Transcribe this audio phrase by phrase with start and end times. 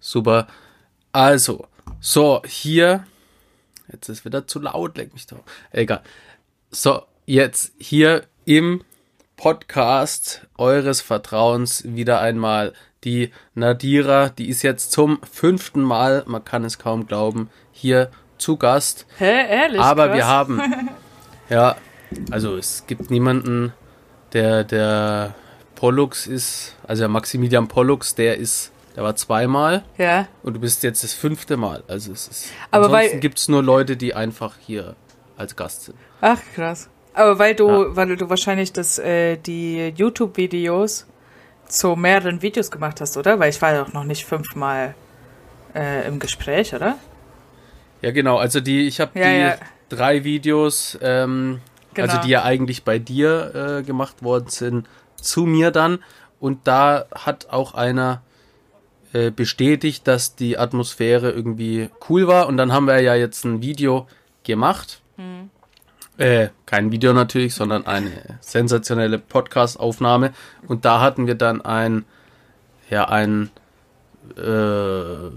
[0.00, 0.46] Super.
[1.12, 1.66] Also,
[2.00, 3.04] so, hier.
[3.92, 5.42] Jetzt ist wieder zu laut, leck mich doch.
[5.72, 6.02] Egal.
[6.70, 8.82] So, jetzt hier im
[9.36, 12.72] Podcast eures Vertrauens wieder einmal
[13.04, 14.28] die Nadira.
[14.28, 19.06] Die ist jetzt zum fünften Mal, man kann es kaum glauben, hier zu Gast.
[19.18, 19.80] Hä, ehrlich?
[19.80, 20.16] Aber krass.
[20.16, 20.60] wir haben,
[21.48, 21.76] ja,
[22.30, 23.72] also es gibt niemanden,
[24.32, 25.34] der, der
[25.74, 30.26] Pollux ist, also der Maximilian Pollux, der ist, der war zweimal Ja.
[30.42, 31.82] und du bist jetzt das fünfte Mal.
[31.88, 34.94] Also es ist, Aber ansonsten weil- gibt es nur Leute, die einfach hier
[35.36, 35.96] als Gast sind.
[36.20, 36.88] Ach, krass.
[37.14, 37.96] Aber weil du, Ja.
[37.96, 41.06] weil du wahrscheinlich das, äh, die YouTube-Videos
[41.66, 43.38] zu mehreren Videos gemacht hast, oder?
[43.38, 44.94] Weil ich war ja auch noch nicht fünfmal
[45.74, 46.96] äh, im Gespräch, oder?
[48.02, 48.38] Ja, genau.
[48.38, 49.54] Also die, ich habe Ja, die ja.
[49.88, 51.60] drei Videos, ähm,
[51.94, 52.08] Genau.
[52.08, 54.88] also die ja eigentlich bei dir äh, gemacht worden sind,
[55.20, 56.00] zu mir dann.
[56.40, 58.22] Und da hat auch einer
[59.12, 62.46] äh, bestätigt, dass die Atmosphäre irgendwie cool war.
[62.46, 64.06] Und dann haben wir ja jetzt ein Video
[64.44, 65.00] gemacht.
[65.16, 65.50] Hm.
[66.16, 70.32] Äh, kein Video natürlich, sondern eine sensationelle Podcast-Aufnahme.
[70.68, 72.04] Und da hatten wir dann ein,
[72.90, 73.50] ja, ein
[74.36, 75.30] äh,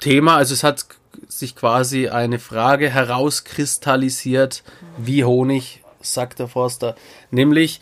[0.00, 0.86] Thema, also es hat
[1.28, 4.64] sich quasi eine Frage herauskristallisiert,
[4.98, 6.96] wie Honig, sagt der Forster.
[7.30, 7.80] Nämlich,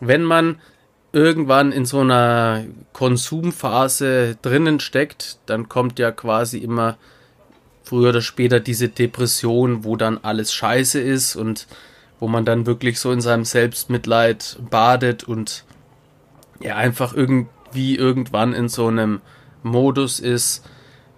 [0.00, 0.60] wenn man
[1.12, 6.98] irgendwann in so einer Konsumphase drinnen steckt, dann kommt ja quasi immer
[7.82, 11.66] früher oder später diese Depression, wo dann alles scheiße ist und
[12.20, 15.64] wo man dann wirklich so in seinem Selbstmitleid badet und
[16.60, 19.20] ja einfach irgendwie irgendwann in so einem
[19.62, 20.64] Modus ist,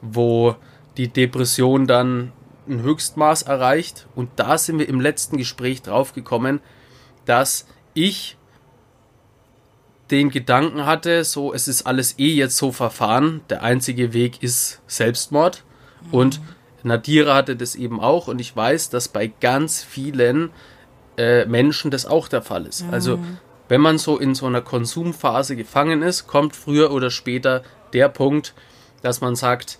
[0.02, 0.54] wo
[0.96, 2.32] die Depression dann
[2.68, 4.06] ein Höchstmaß erreicht.
[4.14, 6.60] Und da sind wir im letzten Gespräch drauf gekommen,
[7.24, 8.36] dass ich
[10.10, 14.80] den Gedanken hatte, so es ist alles eh jetzt so verfahren, der einzige Weg ist
[14.86, 15.64] Selbstmord.
[16.10, 16.40] Und
[16.82, 20.50] Nadira hatte das eben auch und ich weiß, dass bei ganz vielen
[21.18, 22.84] äh, Menschen das auch der Fall ist.
[22.90, 23.18] Also
[23.68, 27.62] wenn man so in so einer Konsumphase gefangen ist, kommt früher oder später
[27.92, 28.54] der Punkt,
[29.02, 29.78] dass man sagt,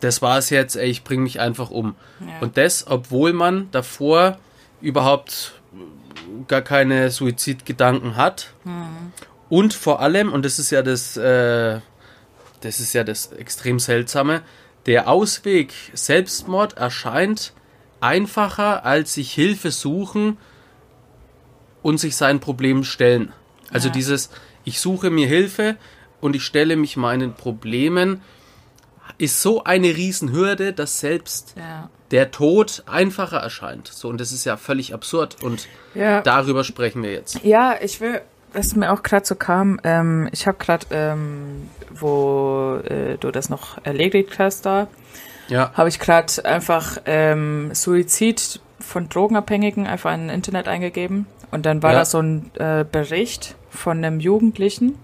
[0.00, 1.94] das war's jetzt, ey, ich bringe mich einfach um.
[2.20, 2.40] Ja.
[2.40, 4.38] Und das, obwohl man davor
[4.80, 5.54] überhaupt
[6.48, 8.52] gar keine Suizidgedanken hat.
[9.48, 11.80] Und vor allem, und das ist ja das, äh,
[12.60, 14.42] das ist ja das extrem seltsame,
[14.86, 17.52] der Ausweg Selbstmord erscheint
[18.00, 20.36] einfacher als sich Hilfe suchen
[21.82, 23.32] und sich seinen Problemen stellen.
[23.70, 23.94] Also Ja.
[23.94, 24.30] dieses,
[24.64, 25.76] ich suche mir Hilfe
[26.20, 28.20] und ich stelle mich meinen Problemen,
[29.18, 31.88] ist so eine Riesenhürde, dass selbst Ja.
[32.10, 33.88] der Tod einfacher erscheint.
[33.88, 35.42] So, und das ist ja völlig absurd.
[35.42, 36.20] Und Ja.
[36.22, 37.42] darüber sprechen wir jetzt.
[37.44, 38.20] Ja, ich will,
[38.52, 43.48] was mir auch gerade so kam, ähm, ich habe gerade, ähm, wo äh, du das
[43.48, 44.88] noch erledigt hast da,
[45.48, 51.26] Ja, habe ich gerade einfach ähm, Suizid von Drogenabhängigen einfach in Internet eingegeben.
[51.50, 51.98] Und dann war Ja.
[52.00, 54.98] da so ein äh, Bericht von einem Jugendlichen.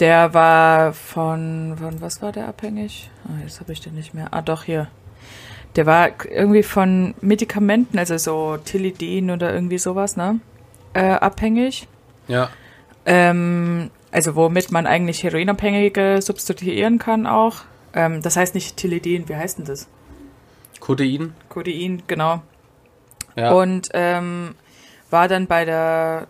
[0.00, 3.10] Der war von, von was war der abhängig?
[3.26, 4.28] Ah, jetzt habe ich den nicht mehr.
[4.30, 4.88] Ah, doch, hier.
[5.76, 10.40] Der war irgendwie von Medikamenten, also so Tilidin oder irgendwie sowas, ne?
[10.94, 11.86] Äh, abhängig.
[12.26, 12.48] ja,
[13.06, 17.56] Ähm, also womit man eigentlich Heroinabhängige substituieren kann auch.
[17.92, 19.88] Ähm, das heißt nicht Tilidin, wie heißt denn das?
[20.80, 21.34] Codein.
[21.48, 22.42] Codein, genau.
[23.36, 24.54] Ja, Und ähm,
[25.10, 26.26] war dann bei der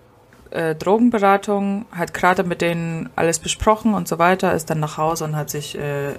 [0.51, 5.25] äh, Drogenberatung, hat gerade mit denen alles besprochen und so weiter, ist dann nach Hause
[5.25, 6.15] und hat sich äh,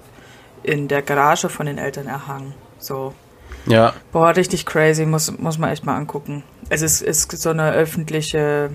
[0.63, 2.53] in der Garage von den Eltern erhangen.
[2.77, 3.13] So,
[3.65, 6.43] ja, boah, richtig crazy, muss, muss man echt mal angucken.
[6.69, 8.71] Es ist, ist so eine öffentliche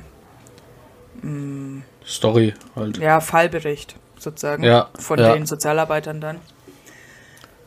[2.07, 2.99] Story halt.
[2.99, 5.33] ja, Fallbericht sozusagen Ja, von ja.
[5.35, 6.39] den Sozialarbeitern dann.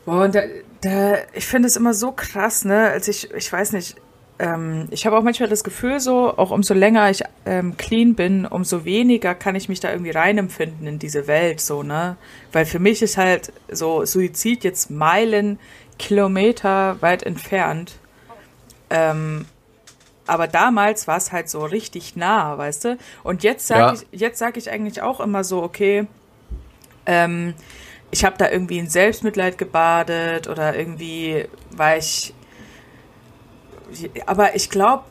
[0.04, 0.42] Boah, und da,
[0.80, 2.88] da, ich finde es immer so krass, ne?
[2.90, 3.96] Als ich, ich weiß nicht,
[4.38, 8.46] ähm, ich habe auch manchmal das Gefühl so, auch umso länger ich ähm, clean bin,
[8.46, 12.16] umso weniger kann ich mich da irgendwie reinempfinden in diese Welt, so, ne?
[12.52, 15.58] Weil für mich ist halt so Suizid jetzt Meilen,
[15.98, 17.98] Kilometer weit entfernt.
[18.90, 19.46] Ähm,
[20.26, 22.98] aber damals war es halt so richtig nah, weißt du?
[23.24, 23.92] Und jetzt sage Ja.
[23.94, 26.06] ich, jetzt sage ich eigentlich auch immer so, okay,
[27.06, 27.54] ähm,
[28.10, 32.34] ich habe da irgendwie in Selbstmitleid gebadet oder irgendwie war ich.
[34.26, 35.04] Aber ich glaube,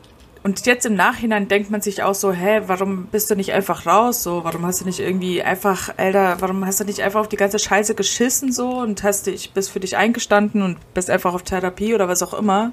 [0.43, 3.85] und jetzt im Nachhinein denkt man sich auch so, hä, warum bist du nicht einfach
[3.85, 4.23] raus?
[4.23, 7.37] So, warum hast du nicht irgendwie einfach, Alter, warum hast du nicht einfach auf die
[7.37, 11.43] ganze Scheiße geschissen so und hast dich, bist für dich eingestanden und bist einfach auf
[11.43, 12.71] Therapie oder was auch immer?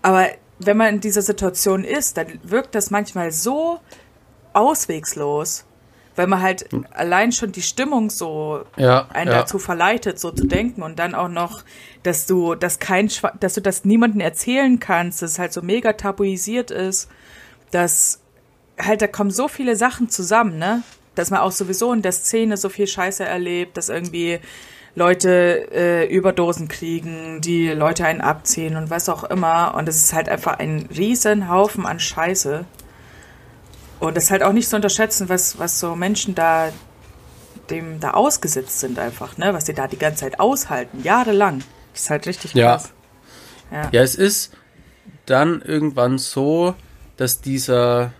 [0.00, 0.28] Aber
[0.60, 3.80] wenn man in dieser Situation ist, dann wirkt das manchmal so
[4.52, 5.66] auswegslos,
[6.18, 6.84] weil man halt hm.
[6.90, 9.38] allein schon die Stimmung so ja, einen ja.
[9.38, 11.62] dazu verleitet, so zu denken und dann auch noch,
[12.02, 15.92] dass du das kein, dass du das niemandem erzählen kannst, dass es halt so mega
[15.92, 17.08] tabuisiert ist,
[17.70, 18.20] dass
[18.78, 20.82] halt da kommen so viele Sachen zusammen, ne?
[21.14, 24.40] Dass man auch sowieso in der Szene so viel Scheiße erlebt, dass irgendwie
[24.94, 29.74] Leute äh, Überdosen kriegen, die Leute einen abziehen und was auch immer.
[29.76, 32.64] Und es ist halt einfach ein riesen Haufen an Scheiße.
[34.00, 36.70] Und das ist halt auch nicht zu unterschätzen, was, was so Menschen da
[37.70, 39.52] dem da ausgesetzt sind einfach, ne?
[39.52, 41.62] Was sie da die ganze Zeit aushalten, jahrelang.
[41.92, 42.92] Das ist halt richtig krass.
[43.70, 43.88] Ja, ja.
[43.92, 44.52] ja es ist
[45.26, 46.74] dann irgendwann so,
[47.16, 48.12] dass dieser,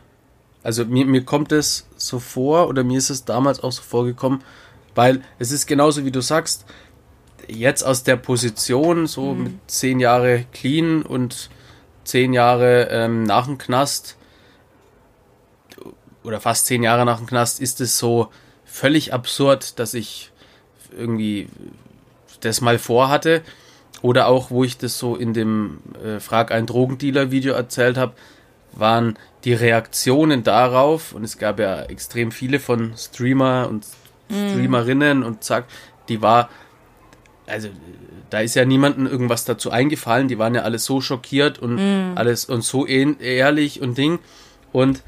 [0.62, 4.42] also mir, mir kommt es so vor, oder mir ist es damals auch so vorgekommen,
[4.94, 6.66] weil es ist genauso wie du sagst,
[7.46, 9.42] jetzt aus der Position, so mhm.
[9.44, 11.50] mit zehn Jahre clean und
[12.04, 14.17] zehn Jahre ähm, nach dem Knast,
[16.28, 18.28] oder fast zehn Jahre nach dem Knast, ist es so
[18.64, 20.30] völlig absurd, dass ich
[20.96, 21.48] irgendwie
[22.40, 23.42] das mal vorhatte.
[24.02, 28.12] Oder auch, wo ich das so in dem äh, Frag ein Drogendealer-Video erzählt habe,
[28.72, 33.84] waren die Reaktionen darauf, und es gab ja extrem viele von Streamer und.
[34.30, 35.22] Streamerinnen mm.
[35.22, 35.64] und zack,
[36.10, 36.50] die war,
[37.46, 37.70] also
[38.28, 42.18] da ist ja niemandem irgendwas dazu eingefallen, die waren ja alle so schockiert und mm.
[42.18, 44.18] alles und so ehrlich und Ding.
[44.70, 45.02] Und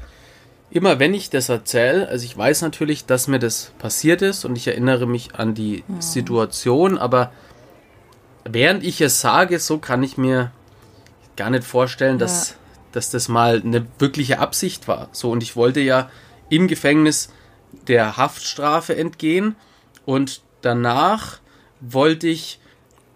[0.71, 4.55] immer wenn ich das erzähle, also ich weiß natürlich, dass mir das passiert ist und
[4.55, 6.01] ich erinnere mich an die mhm.
[6.01, 7.31] Situation, aber
[8.45, 10.51] während ich es sage, so kann ich mir
[11.35, 12.55] gar nicht vorstellen, dass, ja.
[12.93, 15.09] dass das mal eine wirkliche Absicht war.
[15.11, 16.09] So, und ich wollte ja
[16.49, 17.29] im Gefängnis
[17.87, 19.55] der Haftstrafe entgehen
[20.05, 21.39] und danach
[21.81, 22.59] wollte ich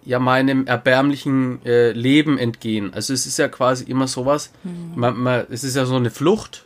[0.03, 2.93] ja meinem erbärmlichen äh, Leben entgehen.
[2.93, 4.91] Also es ist ja quasi immer sowas, mhm.
[4.95, 6.64] man, man, es ist ja so eine Flucht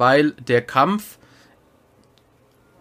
[0.00, 1.18] weil der Kampf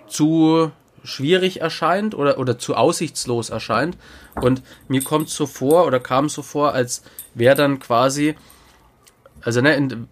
[0.07, 0.71] zu
[1.03, 3.97] schwierig erscheint oder, oder zu aussichtslos erscheint.
[4.35, 8.35] Und mir kommt so vor oder kam so vor, als wäre dann quasi,
[9.41, 10.07] also ne, in,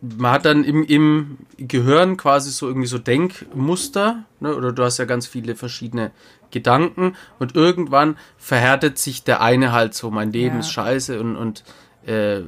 [0.00, 4.98] man hat dann im, im Gehirn quasi so irgendwie so Denkmuster, ne, oder du hast
[4.98, 6.10] ja ganz viele verschiedene
[6.50, 10.60] Gedanken und irgendwann verhärtet sich der eine halt so, mein Leben ja.
[10.60, 11.64] ist scheiße und, und
[12.06, 12.42] äh,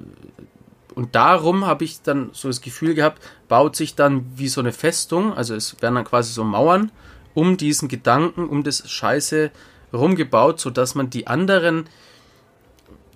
[0.94, 4.72] und darum habe ich dann so das Gefühl gehabt, baut sich dann wie so eine
[4.72, 6.92] Festung, also es werden dann quasi so Mauern
[7.34, 9.50] um diesen Gedanken, um das Scheiße
[9.92, 11.86] rumgebaut, sodass man die anderen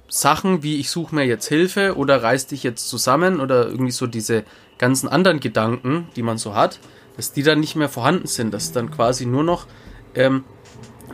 [0.08, 4.06] Sachen, wie ich suche mir jetzt Hilfe oder reiß dich jetzt zusammen oder irgendwie so
[4.06, 4.44] diese
[4.78, 6.80] ganzen anderen Gedanken, die man so hat,
[7.16, 9.66] dass die dann nicht mehr vorhanden sind, dass dann quasi nur noch
[10.14, 10.44] ähm,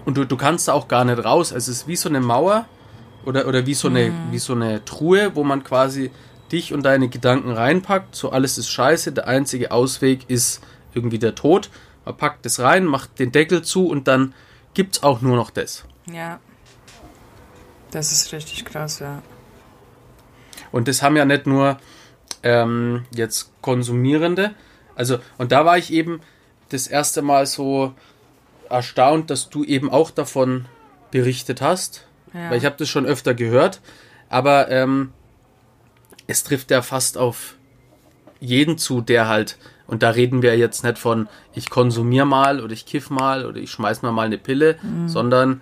[0.04, 1.52] und du, du kannst da auch gar nicht raus.
[1.52, 2.66] Also es ist wie so eine Mauer
[3.24, 4.32] oder, oder wie so eine, mhm.
[4.32, 6.10] wie so eine Truhe, wo man quasi
[6.52, 10.62] dich und deine Gedanken reinpackt, so alles ist scheiße, der einzige Ausweg ist
[10.94, 11.70] irgendwie der Tod.
[12.04, 14.34] Man packt es rein, macht den Deckel zu und dann
[14.74, 15.84] gibt es auch nur noch das.
[16.06, 16.40] Ja.
[17.90, 19.22] Das ist richtig krass, ja.
[20.70, 21.78] Und das haben ja nicht nur
[22.42, 24.54] ähm, jetzt Konsumierende.
[24.96, 26.20] Also, und da war ich eben
[26.70, 27.92] das erste Mal so
[28.70, 30.66] erstaunt, dass du eben auch davon
[31.10, 32.06] berichtet hast.
[32.32, 32.50] Ja.
[32.50, 33.80] Weil ich habe das schon öfter gehört.
[34.30, 35.12] Aber ähm,
[36.32, 37.56] es trifft ja fast auf
[38.40, 42.72] jeden zu, der halt, und da reden wir jetzt nicht von, ich konsumiere mal oder
[42.72, 45.08] ich kiff mal oder ich schmeiß mir mal eine Pille, mhm.
[45.08, 45.60] sondern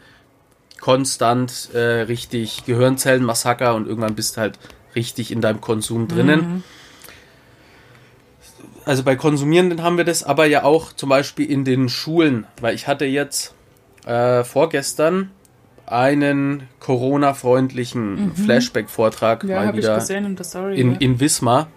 [0.80, 4.58] konstant äh, richtig Gehirnzellenmassaker und irgendwann bist du halt
[4.94, 6.40] richtig in deinem Konsum drinnen.
[6.40, 6.62] Mhm.
[8.84, 12.74] Also bei Konsumierenden haben wir das aber ja auch zum Beispiel in den Schulen, weil
[12.74, 13.54] ich hatte jetzt
[14.06, 15.30] äh, vorgestern
[15.90, 18.34] einen Corona-freundlichen mhm.
[18.36, 21.68] Flashback-Vortrag ja, mal wieder in, Story, in, in Wismar.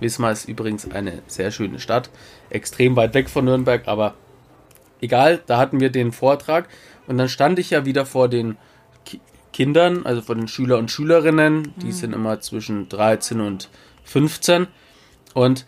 [0.00, 2.10] Wismar ist übrigens eine sehr schöne Stadt,
[2.50, 4.14] extrem weit weg von Nürnberg, aber
[5.00, 6.68] egal, da hatten wir den Vortrag
[7.06, 8.56] und dann stand ich ja wieder vor den
[9.04, 9.20] Ki
[9.52, 11.92] Kindern, also vor den Schüler und Schülerinnen, die mhm.
[11.92, 13.68] sind immer zwischen 13 und
[14.04, 14.66] 15
[15.34, 15.66] und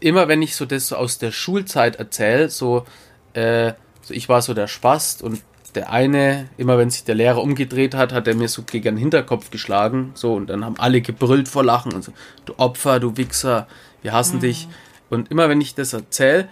[0.00, 2.84] immer wenn ich so das so aus der Schulzeit erzähle, so,
[3.32, 5.42] äh, so ich war so der Spast und
[5.72, 8.96] der eine, immer wenn sich der Lehrer umgedreht hat, hat er mir so gegen den
[8.96, 10.12] Hinterkopf geschlagen.
[10.14, 12.12] So, und dann haben alle gebrüllt vor Lachen und so,
[12.44, 13.66] du Opfer, du Wichser,
[14.02, 14.40] wir hassen mhm.
[14.40, 14.68] dich.
[15.08, 16.48] Und immer wenn ich das erzähle,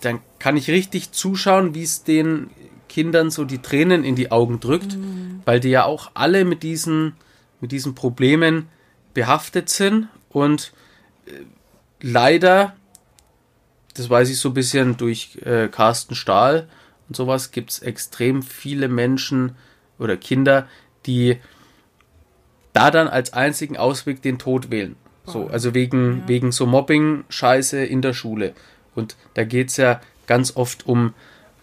[0.00, 2.50] dann kann ich richtig zuschauen, wie es den
[2.88, 5.40] Kindern so die Tränen in die Augen drückt, mhm.
[5.44, 7.14] weil die ja auch alle mit diesen,
[7.60, 8.68] mit diesen Problemen
[9.14, 10.72] behaftet sind und
[11.26, 11.32] äh,
[12.00, 12.76] leider,
[13.94, 16.68] das weiß ich so ein bisschen durch äh, Carsten Stahl,
[17.12, 19.54] und sowas gibt es extrem viele Menschen
[19.98, 20.66] oder Kinder,
[21.04, 21.36] die
[22.72, 24.96] da dann als einzigen Ausweg den Tod wählen.
[25.26, 26.28] So, also wegen, ja.
[26.28, 28.54] wegen so Mobbing-Scheiße in der Schule.
[28.94, 31.12] Und da geht es ja ganz oft um,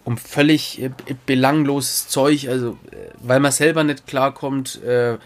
[0.04, 0.92] um völlig äh,
[1.26, 5.18] belangloses Zeug, also äh, weil man selber nicht klarkommt, äh,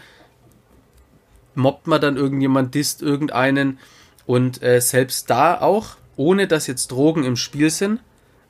[1.53, 3.77] mobbt man dann irgendjemand, disst irgendeinen
[4.25, 7.99] und äh, selbst da auch, ohne dass jetzt Drogen im Spiel sind,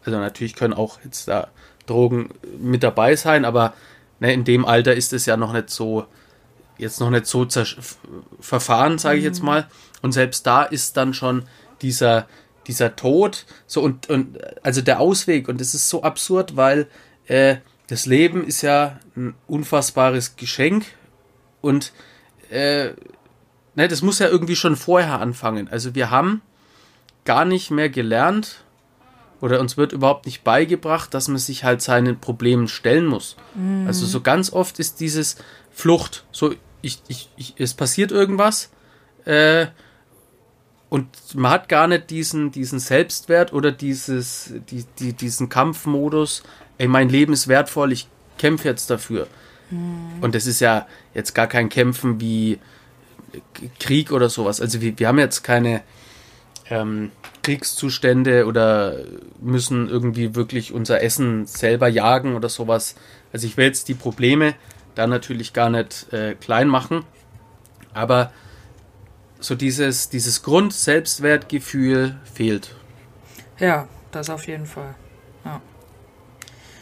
[0.05, 1.49] also natürlich können auch jetzt da
[1.85, 3.73] Drogen mit dabei sein, aber
[4.19, 6.05] ne, in dem Alter ist es ja noch nicht so,
[6.77, 7.47] jetzt noch nicht so
[8.39, 9.45] verfahren, sage ich jetzt mhm.
[9.45, 9.67] mal.
[10.01, 11.43] Und selbst da ist dann schon
[11.81, 12.27] dieser,
[12.67, 16.87] dieser Tod, so und, und also der Ausweg, und es ist so absurd, weil
[17.27, 17.57] äh,
[17.87, 20.85] das Leben ist ja ein unfassbares Geschenk
[21.61, 21.93] und
[22.49, 22.89] äh,
[23.75, 25.67] ne, das muss ja irgendwie schon vorher anfangen.
[25.67, 26.41] Also wir haben
[27.25, 28.64] gar nicht mehr gelernt
[29.45, 33.35] oder uns wird überhaupt nicht beigebracht, dass man sich halt seinen Problemen stellen muss.
[33.53, 33.85] Mhm.
[33.85, 35.35] Also so ganz oft ist dieses
[35.69, 38.71] Flucht, so ich, ich, ich es passiert irgendwas
[39.25, 39.67] äh,
[40.89, 46.41] und man hat gar nicht diesen, diesen Selbstwert oder dieses, die, die, diesen Kampfmodus,
[46.79, 48.07] ey, mein Leben ist wertvoll, ich
[48.39, 49.27] kämpfe jetzt dafür.
[49.69, 50.21] Mhm.
[50.21, 52.57] Und das ist ja jetzt gar kein Kämpfen wie
[53.79, 54.59] Krieg oder sowas.
[54.59, 55.83] Also wir, wir haben jetzt keine
[56.69, 57.11] ähm,
[57.43, 58.95] Kriegszustände oder
[59.39, 62.95] müssen irgendwie wirklich unser Essen selber jagen oder sowas.
[63.31, 64.55] Also ich will jetzt die Probleme
[64.95, 67.03] da natürlich gar nicht äh, klein machen,
[67.93, 68.31] aber
[69.39, 72.75] so dieses, dieses Grund-Selbstwertgefühl fehlt.
[73.59, 74.95] Ja, das auf jeden Fall.
[75.43, 75.61] Ja.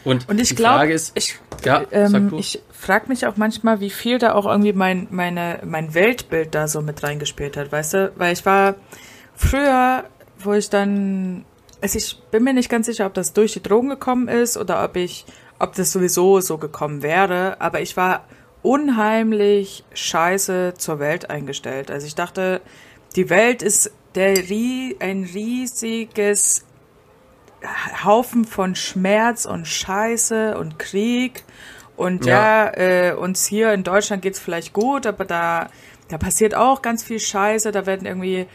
[0.04, 4.34] Und, und ich glaube, ich, ja, ähm, ich frage mich auch manchmal, wie viel da
[4.34, 8.12] auch irgendwie mein, meine, mein Weltbild da so mit reingespielt hat, weißt du?
[8.16, 8.76] Weil ich war
[9.34, 10.04] früher,
[10.38, 11.44] wo ich dann,
[11.80, 14.84] also ich bin mir nicht ganz sicher, ob das durch die Drogen gekommen ist oder
[14.84, 15.24] ob ich,
[15.58, 18.24] ob das sowieso so gekommen wäre, aber ich war
[18.62, 21.90] unheimlich scheiße zur Welt eingestellt.
[21.90, 22.60] Also ich dachte,
[23.14, 24.34] die Welt ist der,
[25.00, 26.64] ein riesiges
[28.04, 31.44] Haufen von Schmerz und Scheiße und Krieg.
[31.96, 35.68] Und ja, ja äh, uns hier in Deutschland geht's vielleicht gut, aber da,
[36.08, 37.70] da passiert auch ganz viel Scheiße.
[37.72, 38.46] Da werden irgendwie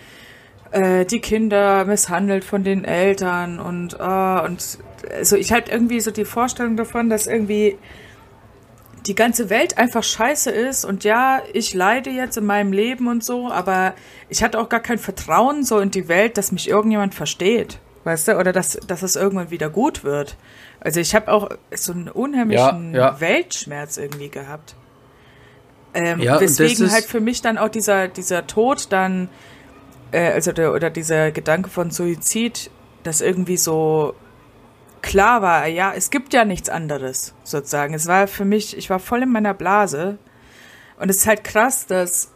[0.71, 4.79] äh, die Kinder misshandelt von den Eltern und, uh, und
[5.11, 7.77] also ich halt irgendwie so die Vorstellung davon, dass irgendwie
[9.07, 13.23] die ganze Welt einfach scheiße ist und ja, ich leide jetzt in meinem Leben und
[13.23, 13.93] so, aber
[14.27, 17.79] ich hatte auch gar kein Vertrauen so in die Welt, dass mich irgendjemand versteht.
[18.03, 20.37] Weißt du, oder dass, dass es irgendwann wieder gut wird.
[20.79, 23.19] Also ich habe auch so einen unheimlichen ja, ja.
[23.19, 24.75] Weltschmerz irgendwie gehabt.
[25.93, 29.29] Ähm, ja, weswegen halt für mich dann auch dieser, dieser Tod dann,
[30.11, 32.71] äh, also der, oder dieser Gedanke von Suizid,
[33.03, 34.15] das irgendwie so
[35.01, 37.93] klar war, ja, es gibt ja nichts anderes, sozusagen.
[37.93, 40.17] Es war für mich, ich war voll in meiner Blase.
[40.99, 42.31] Und es ist halt krass, dass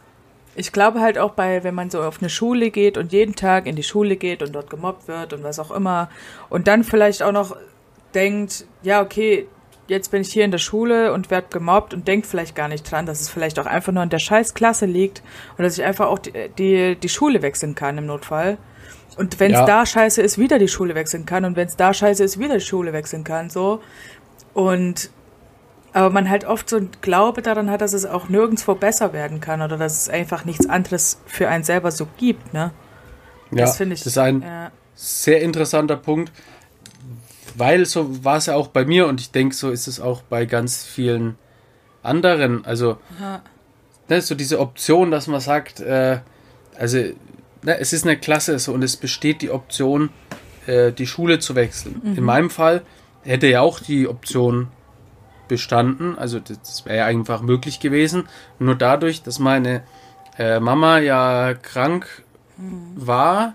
[0.56, 3.66] ich glaube halt auch bei, wenn man so auf eine Schule geht und jeden Tag
[3.66, 6.08] in die Schule geht und dort gemobbt wird und was auch immer
[6.48, 7.56] und dann vielleicht auch noch
[8.14, 9.48] denkt, ja, okay,
[9.88, 12.90] jetzt bin ich hier in der Schule und werde gemobbt und denkt vielleicht gar nicht
[12.90, 15.22] dran, dass es vielleicht auch einfach nur in der Scheißklasse liegt
[15.56, 18.58] und dass ich einfach auch die, die, die Schule wechseln kann im Notfall.
[19.16, 19.66] Und wenn es ja.
[19.66, 22.54] da scheiße ist, wieder die Schule wechseln kann und wenn es da scheiße ist, wieder
[22.54, 23.80] die Schule wechseln kann, so.
[24.54, 25.10] Und
[25.92, 29.40] aber man halt oft so ein Glaube daran hat, dass es auch nirgendwo besser werden
[29.40, 32.72] kann oder dass es einfach nichts anderes für einen selber so gibt, ne?
[33.52, 34.00] Das ja, finde ich.
[34.00, 34.72] Das ist ein ja.
[34.96, 36.32] sehr interessanter Punkt,
[37.54, 40.22] weil so war es ja auch bei mir und ich denke, so ist es auch
[40.22, 41.36] bei ganz vielen
[42.02, 42.64] anderen.
[42.64, 42.98] Also,
[44.08, 46.18] ne, so diese Option, dass man sagt, äh,
[46.78, 46.98] also,
[47.62, 50.10] ne, es ist eine Klasse so und es besteht die Option,
[50.66, 52.00] äh, die Schule zu wechseln.
[52.02, 52.18] Mhm.
[52.18, 52.82] In meinem Fall
[53.22, 54.68] hätte ja auch die Option
[55.48, 56.16] bestanden.
[56.18, 58.28] Also das wäre ja einfach möglich gewesen.
[58.58, 59.82] Nur dadurch, dass meine
[60.38, 62.24] äh, Mama ja krank
[62.56, 62.92] mhm.
[62.94, 63.54] war,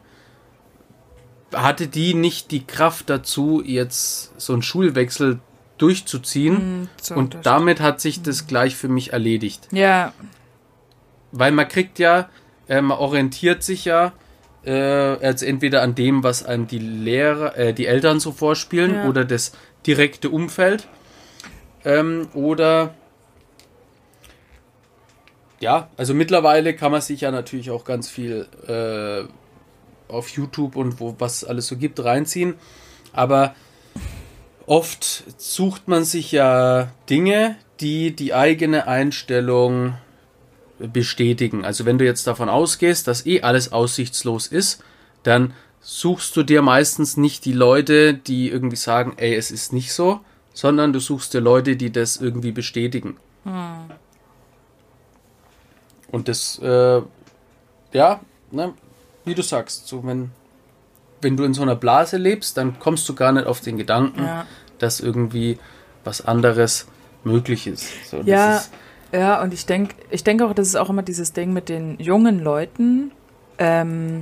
[1.54, 5.40] hatte die nicht die Kraft dazu, jetzt so einen Schulwechsel
[5.78, 6.82] durchzuziehen.
[6.82, 9.68] Mhm, so und damit hat sich das gleich für mich erledigt.
[9.72, 10.14] Ja.
[11.32, 12.30] Weil man kriegt ja,
[12.68, 14.14] äh, man orientiert sich ja
[14.64, 19.08] äh, also entweder an dem, was einem die Lehrer, äh, die Eltern so vorspielen ja.
[19.08, 19.54] oder das
[19.86, 20.88] direkte Umfeld.
[21.86, 22.94] Ähm, oder
[25.60, 29.30] ja, also mittlerweile kann man sich ja natürlich auch ganz viel äh,
[30.10, 32.56] auf YouTube und wo was alles so gibt reinziehen.
[33.14, 33.56] Aber
[34.66, 39.96] oft sucht man sich ja Dinge, die die eigene Einstellung
[40.80, 41.66] bestätigen.
[41.66, 44.84] Also wenn du jetzt davon ausgehst, dass eh alles aussichtslos ist,
[45.24, 49.94] dann suchst du dir meistens nicht die Leute, die irgendwie sagen, ey, es ist nicht
[49.94, 50.22] so,
[50.54, 53.18] sondern du suchst dir Leute, die das irgendwie bestätigen.
[53.44, 53.92] Hm.
[56.12, 57.02] Und das, äh,
[57.94, 58.20] ja,
[58.52, 58.74] ne,
[59.30, 60.32] wie du sagst, so wenn
[61.22, 64.24] wenn du in so einer Blase lebst, dann kommst du gar nicht auf den Gedanken,
[64.24, 64.46] Ja.
[64.78, 65.58] dass irgendwie
[66.06, 66.88] was anderes
[67.26, 67.86] möglich ist.
[68.10, 68.72] So, Ja, ist,
[69.12, 72.00] ja, und ich denke, ich denke auch, das ist auch immer dieses Ding mit den
[72.00, 73.12] jungen Leuten,
[73.58, 74.20] ähm,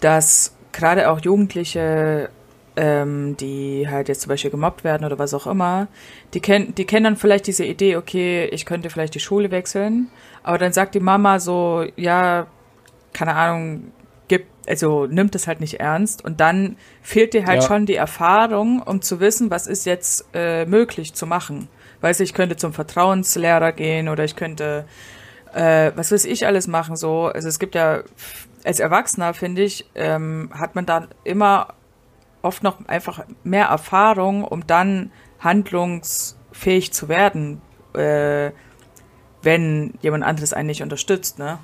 [0.00, 2.30] dass gerade auch Jugendliche,
[2.76, 5.88] ähm, die halt jetzt zum Beispiel gemobbt werden oder was auch immer,
[6.34, 10.08] die kennen, die kennen dann vielleicht diese Idee, okay, ich könnte vielleicht die Schule wechseln,
[10.44, 12.46] aber dann sagt die Mama so, ja,
[13.12, 13.90] keine Ahnung,
[14.68, 17.68] also nimmt es halt nicht ernst und dann fehlt dir halt Ja.
[17.68, 21.68] schon die Erfahrung, um zu wissen, was ist jetzt äh, möglich zu machen.
[22.00, 24.84] Weiß ich, könnte zum Vertrauenslehrer gehen oder ich könnte,
[25.54, 27.26] äh, was weiß ich alles machen so.
[27.26, 28.02] Also es gibt ja,
[28.64, 31.74] als Erwachsener finde ich, ähm, hat man dann immer
[32.42, 35.10] oft noch einfach mehr Erfahrung, um dann
[35.40, 37.60] handlungsfähig zu werden,
[37.94, 38.50] äh,
[39.42, 41.58] wenn jemand anderes einen nicht unterstützt, ne?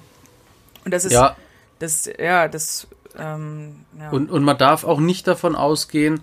[0.84, 1.36] Und das ist, ja,
[1.78, 2.86] das, ja, das,
[3.18, 4.10] ähm, ja.
[4.10, 6.20] und, und man darf auch nicht davon ausgehen,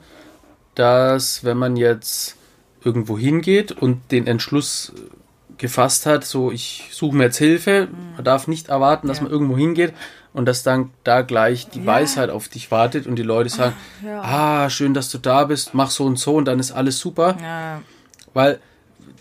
[0.76, 2.36] dass wenn man jetzt
[2.84, 4.94] irgendwo hingeht und den Entschluss
[5.58, 9.24] gefasst hat, so ich suche mir jetzt Hilfe, man darf nicht erwarten, dass Ja.
[9.24, 9.94] man irgendwo hingeht
[10.34, 11.86] und dass dann da gleich die Ja.
[11.86, 13.74] Weisheit auf dich wartet und die Leute sagen,
[14.22, 17.38] ah, schön, dass du da bist, mach so und so und dann ist alles super.
[18.34, 18.60] Weil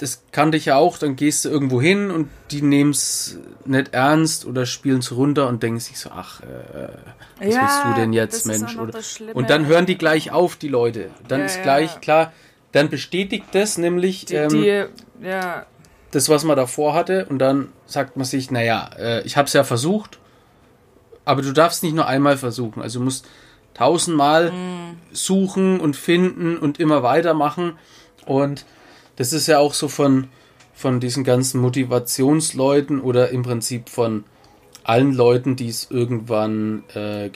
[0.00, 3.92] das kannte ich ja auch, dann gehst du irgendwo hin und die nehmen es nicht
[3.92, 6.88] ernst oder spielen es runter und denken sich so, ach, äh,
[7.38, 8.76] was Ja, willst du denn jetzt, Mensch?
[9.35, 11.11] und dann hören die gleich auf, die Leute.
[11.28, 11.62] Dann Ja, ist ja.
[11.62, 12.33] gleich klar,
[12.73, 14.85] dann bestätigt das nämlich die, ähm, die,
[15.23, 15.66] ja,
[16.12, 19.52] das, was man davor hatte und dann sagt man sich, naja, äh, ich habe es
[19.52, 20.19] ja versucht,
[21.26, 22.80] aber du darfst nicht nur einmal versuchen.
[22.83, 23.28] Also du musst
[23.75, 24.50] tausendmal
[25.12, 27.78] suchen und finden und immer weitermachen.
[28.26, 28.64] Und
[29.21, 30.29] das ist ja auch so von,
[30.73, 34.25] von diesen ganzen Motivationsleuten oder im Prinzip von
[34.83, 37.29] allen Leuten, die es irgendwann, äh,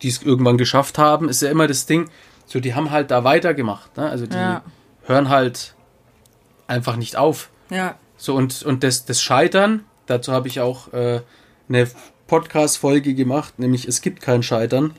[0.00, 2.08] die es irgendwann geschafft haben, ist ja immer das Ding,
[2.46, 3.98] so die haben halt da weitergemacht.
[3.98, 4.08] Ne?
[4.08, 4.62] Also die Ja.
[5.04, 5.74] hören halt
[6.68, 7.50] einfach nicht auf.
[7.68, 11.20] ja, So, und, und das, das Scheitern, dazu habe ich auch äh,
[11.68, 11.86] eine
[12.28, 14.94] Podcast-Folge gemacht, nämlich Es gibt kein Scheitern.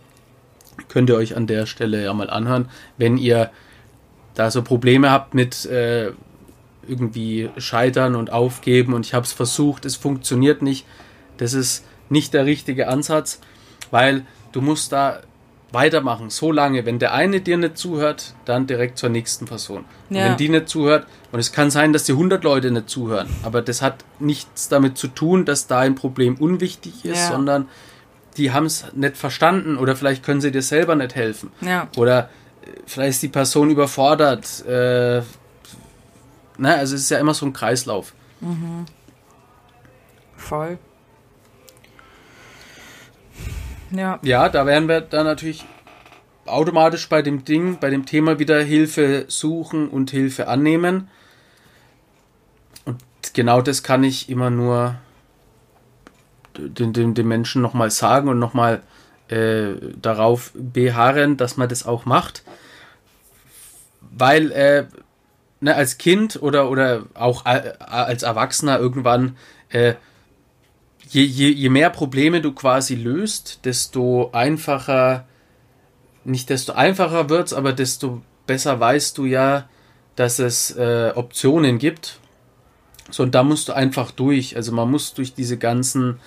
[0.87, 3.49] Könnt ihr euch an der Stelle ja mal anhören, wenn ihr
[4.35, 6.11] da so Probleme habt mit äh,
[6.87, 10.85] irgendwie Scheitern und Aufgeben und ich habe es versucht, es funktioniert nicht.
[11.37, 13.39] Das ist nicht der richtige Ansatz,
[13.91, 15.21] weil du musst da
[15.71, 16.85] weitermachen, so lange.
[16.85, 19.85] Wenn der eine dir nicht zuhört, dann direkt zur nächsten Person.
[20.09, 20.25] Ja.
[20.25, 23.63] wenn die nicht zuhört, und es kann sein, dass die 100 Leute nicht zuhören, aber
[23.63, 27.27] das hat nichts damit zu tun, dass da ein Problem unwichtig ist, Ja.
[27.29, 27.67] sondern
[28.37, 31.51] die haben es nicht verstanden oder vielleicht können sie dir selber nicht helfen.
[31.61, 32.29] ja, Oder
[32.85, 34.65] vielleicht ist die Person überfordert.
[34.65, 35.21] Äh,
[36.57, 38.13] na, also es ist ja immer so ein Kreislauf.
[40.37, 40.77] voll.
[43.91, 45.65] Ja, Ja, da wären wir dann natürlich
[46.45, 51.09] automatisch bei dem Ding, bei dem Thema wieder Hilfe suchen und Hilfe annehmen.
[52.85, 52.99] Und
[53.33, 54.95] genau das kann ich immer nur
[56.57, 58.81] den, den, den Menschen nochmal sagen und nochmal
[59.29, 62.42] äh, darauf beharren, dass man das auch macht.
[64.15, 64.85] Weil äh,
[65.59, 69.35] ne, als Kind oder, oder auch a- als Erwachsener irgendwann
[69.69, 69.95] äh,
[71.09, 75.25] je, je, je mehr Probleme du quasi löst, desto einfacher,
[76.23, 79.69] nicht desto einfacher wird's, aber desto besser weißt du ja,
[80.15, 82.19] dass es äh, Optionen gibt.
[83.09, 84.55] So, und da musst du einfach durch.
[84.55, 86.19] Also man muss durch diese ganzen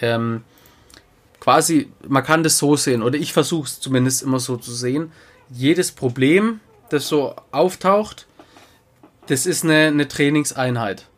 [0.00, 0.42] ähm,
[1.40, 5.12] quasi, man kann das so sehen, oder ich versuche es zumindest immer so zu sehen.
[5.48, 8.26] Jedes Problem, das so auftaucht,
[9.26, 11.08] das ist eine, eine Trainingseinheit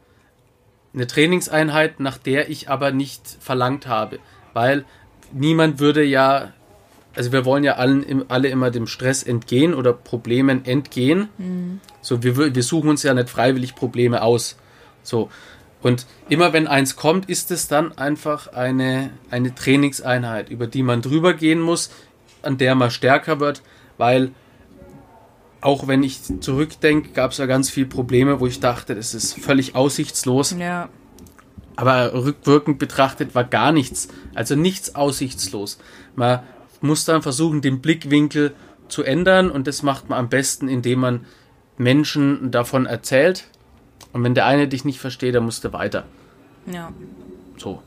[0.94, 4.18] eine Trainingseinheit, nach der ich aber nicht verlangt habe,
[4.52, 4.84] weil
[5.32, 6.52] niemand würde ja,
[7.14, 11.28] also wir wollen ja allen, alle immer dem Stress entgehen oder Problemen entgehen.
[12.00, 14.56] So, wir, wir suchen uns ja nicht freiwillig Probleme aus.
[15.02, 15.30] So.
[15.80, 21.02] Und immer wenn eins kommt, ist es dann einfach eine, eine Trainingseinheit, über die man
[21.02, 21.90] drüber gehen muss,
[22.42, 23.62] an der man stärker wird,
[23.96, 24.32] weil
[25.60, 29.34] auch wenn ich zurückdenke, gab es ja ganz viele Probleme, wo ich dachte, das ist
[29.38, 30.54] völlig aussichtslos.
[30.58, 30.88] ja,
[31.76, 34.08] Aber rückwirkend betrachtet war gar nichts.
[34.34, 35.78] Also nichts aussichtslos.
[36.14, 36.40] Man
[36.80, 38.54] muss dann versuchen, den Blickwinkel
[38.88, 41.26] zu ändern und das macht man am besten, indem man
[41.76, 43.44] Menschen davon erzählt.
[44.12, 46.04] Und wenn der eine dich nicht versteht, dann musst du weiter.
[46.66, 46.92] ja,
[47.56, 47.82] So.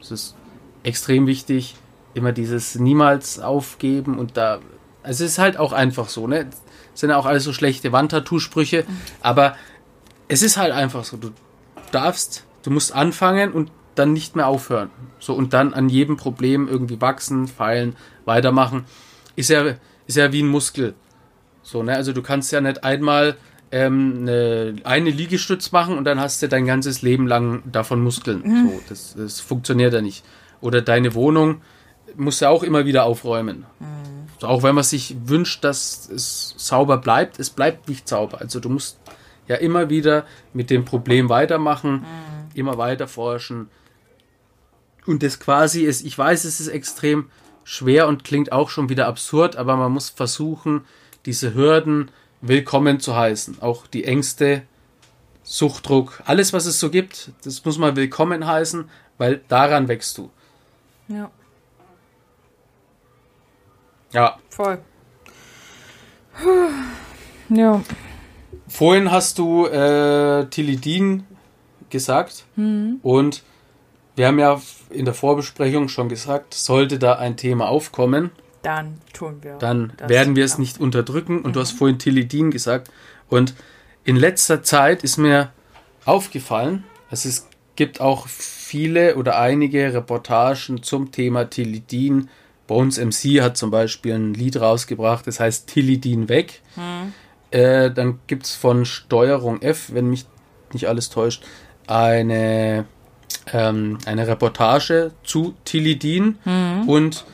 [0.00, 0.34] Es ist
[0.82, 1.76] extrem wichtig,
[2.14, 4.58] immer dieses niemals aufgeben und da.
[5.04, 6.46] Also es ist halt auch einfach so, ne?
[6.94, 8.84] Sind ja auch alles so schlechte Wandtattoo-Sprüche,
[9.20, 9.56] aber
[10.28, 11.16] es ist halt einfach so.
[11.16, 11.30] Du
[11.90, 14.90] darfst, du musst anfangen und dann nicht mehr aufhören.
[15.18, 18.84] So und dann an jedem Problem irgendwie wachsen, feilen, weitermachen.
[19.36, 19.74] Ist ja,
[20.06, 20.94] ist ja wie ein Muskel.
[21.62, 21.94] So, ne?
[21.94, 23.36] Also du kannst ja nicht einmal
[23.70, 28.42] ähm, eine, eine Liegestütz machen und dann hast du dein ganzes Leben lang davon Muskeln.
[28.44, 28.68] Mhm.
[28.68, 30.24] So, das, das funktioniert ja nicht.
[30.60, 31.62] Oder deine Wohnung
[32.16, 33.64] musst du auch immer wieder aufräumen.
[33.80, 34.21] Mhm.
[34.44, 38.40] Auch wenn man sich wünscht, dass es sauber bleibt, es bleibt nicht sauber.
[38.40, 38.98] Also du musst
[39.48, 42.04] ja immer wieder mit dem Problem weitermachen, mhm.
[42.54, 43.68] immer weiter forschen.
[45.06, 47.28] Und das quasi ist, ich weiß, es ist extrem
[47.64, 50.84] schwer und klingt auch schon wieder absurd, aber man muss versuchen,
[51.26, 53.60] diese Hürden willkommen zu heißen.
[53.60, 54.62] Auch die Ängste,
[55.44, 60.30] Suchtdruck, alles, was es so gibt, das muss man willkommen heißen, weil daran wächst du.
[61.08, 61.30] Ja.
[64.12, 64.38] Ja.
[64.48, 64.78] Voll.
[67.48, 67.82] Ja.
[68.68, 71.24] Vorhin hast du äh, Tilidin
[71.90, 73.00] gesagt mhm.
[73.02, 73.42] und
[74.16, 78.30] wir haben ja in der Vorbesprechung schon gesagt, sollte da ein Thema aufkommen,
[78.62, 79.56] dann tun wir.
[79.56, 81.38] Dann werden wir es nicht unterdrücken.
[81.38, 81.52] Und mhm.
[81.54, 82.90] du hast vorhin Tilidin gesagt.
[83.28, 83.54] Und
[84.04, 85.52] in letzter Zeit ist mir
[86.04, 92.28] aufgefallen, dass es gibt auch viele oder einige Reportagen zum Thema Tilidin.
[92.66, 96.62] Bones MC hat zum Beispiel ein Lied rausgebracht, das heißt Tilidin weg.
[96.76, 97.12] Mhm.
[97.50, 100.26] Äh, dann gibt es von Steuerung F, wenn mich
[100.72, 101.44] nicht alles täuscht,
[101.86, 102.86] eine,
[103.52, 106.88] ähm, eine Reportage zu Tilidin mhm.
[106.88, 107.24] und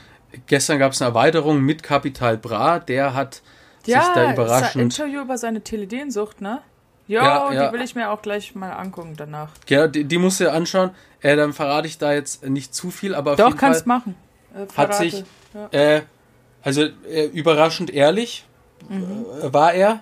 [0.46, 3.42] gestern gab es eine Erweiterung mit Kapital Bra, der hat
[3.86, 4.96] ja, sich da überraschend.
[4.96, 6.60] Ja, Interview über seine Teledin-Sucht, ne?
[7.06, 9.50] Jo, ja, ja, die will ich mir auch gleich mal angucken danach.
[9.68, 10.90] Ja, die, die musst du ja anschauen.
[11.22, 14.14] Äh, dann verrate ich da jetzt nicht zu viel, aber Doch, kannst Fall machen.
[14.54, 15.68] Äh, hat sich, ja.
[15.96, 16.02] äh,
[16.62, 18.44] also äh, überraschend ehrlich
[18.88, 19.24] mhm.
[19.42, 20.00] Äh, war er.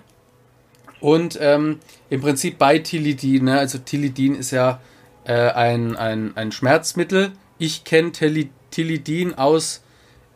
[0.99, 1.79] Und ähm,
[2.09, 3.59] im Prinzip bei Tilidin, ne?
[3.59, 4.79] also Tilidin ist ja
[5.25, 7.33] äh, ein, ein, ein Schmerzmittel.
[7.59, 9.83] Ich kenne Tilidin aus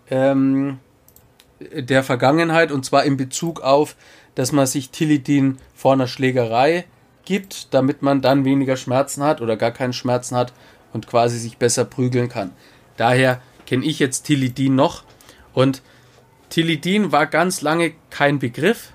[0.10, 0.80] ähm,
[1.60, 3.96] der Vergangenheit und zwar in Bezug auf,
[4.36, 6.86] dass man sich Tilidin vor einer Schlägerei
[7.26, 10.54] gibt, damit man dann weniger Schmerzen hat oder gar keine Schmerzen hat
[10.94, 12.52] und quasi sich besser prügeln kann.
[12.98, 15.04] Daher kenne ich jetzt Tilidin noch
[15.54, 15.82] und
[16.50, 18.92] Tilidin war ganz lange kein Begriff,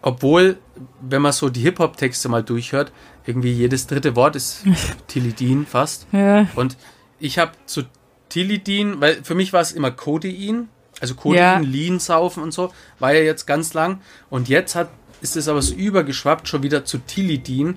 [0.00, 0.58] obwohl,
[1.00, 2.90] wenn man so die Hip-Hop-Texte mal durchhört,
[3.24, 4.64] irgendwie jedes dritte Wort ist
[5.06, 6.08] Tilidin fast.
[6.10, 6.48] Ja.
[6.56, 6.76] Und
[7.20, 7.82] ich habe zu
[8.28, 10.68] Tilidin, weil für mich war es immer Codein,
[11.00, 11.58] also Codein, ja.
[11.60, 14.00] Lean saufen und so, war ja jetzt ganz lang.
[14.28, 17.76] Und jetzt hat, ist es aber so übergeschwappt schon wieder zu Tilidin.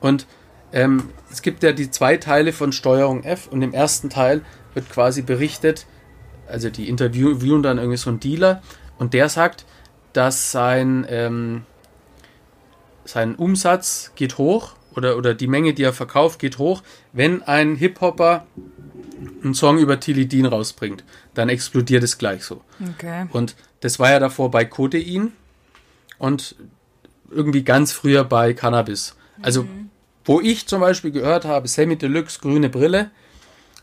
[0.00, 0.26] Und
[0.72, 4.42] ähm, es gibt ja die zwei Teile von Steuerung F und im ersten Teil
[4.74, 5.86] wird quasi berichtet,
[6.46, 8.62] also die interviewen dann irgendwie so einen Dealer
[8.98, 9.64] und der sagt,
[10.12, 11.64] dass sein, ähm,
[13.04, 17.76] sein Umsatz geht hoch oder, oder die Menge, die er verkauft, geht hoch, wenn ein
[17.76, 18.46] Hip-Hopper
[19.42, 21.04] einen Song über Tilidin rausbringt,
[21.34, 22.62] dann explodiert es gleich so.
[22.94, 23.26] Okay.
[23.32, 25.32] Und das war ja davor bei Codein
[26.18, 26.56] und
[27.30, 29.14] irgendwie ganz früher bei Cannabis.
[29.42, 29.90] Also, mhm.
[30.24, 33.10] wo ich zum Beispiel gehört habe, Semi Deluxe, grüne Brille,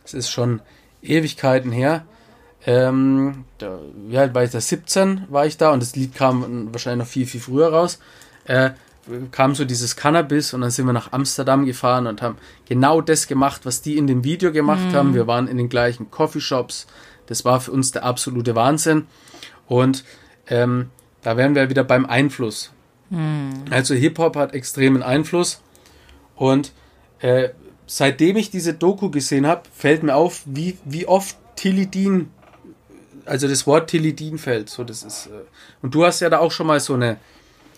[0.04, 0.62] das ist schon
[1.10, 2.06] Ewigkeiten her.
[2.66, 7.06] Ähm, da, ja, war ich da 17 war ich da und das Lied kam wahrscheinlich
[7.06, 8.00] noch viel, viel früher raus.
[8.46, 8.72] Äh,
[9.32, 12.38] kam so dieses Cannabis und dann sind wir nach Amsterdam gefahren und haben
[12.68, 14.94] genau das gemacht, was die in dem Video gemacht mhm.
[14.94, 15.14] haben.
[15.14, 16.88] Wir waren in den gleichen Coffeeshops.
[17.28, 19.06] Das war für uns der absolute Wahnsinn.
[19.68, 20.04] Und
[20.48, 20.90] ähm,
[21.22, 22.72] da wären wir wieder beim Einfluss.
[23.10, 23.66] Mhm.
[23.70, 25.62] Also Hip-Hop hat extremen Einfluss.
[26.36, 26.72] Und
[27.20, 27.50] äh,
[27.88, 32.30] seitdem ich diese Doku gesehen habe, fällt mir auf, wie, wie oft Tilidin,
[33.26, 34.70] also das Wort Tilidin fällt.
[34.70, 35.32] So, das ist, äh,
[35.82, 37.18] und du hast ja da auch schon mal so eine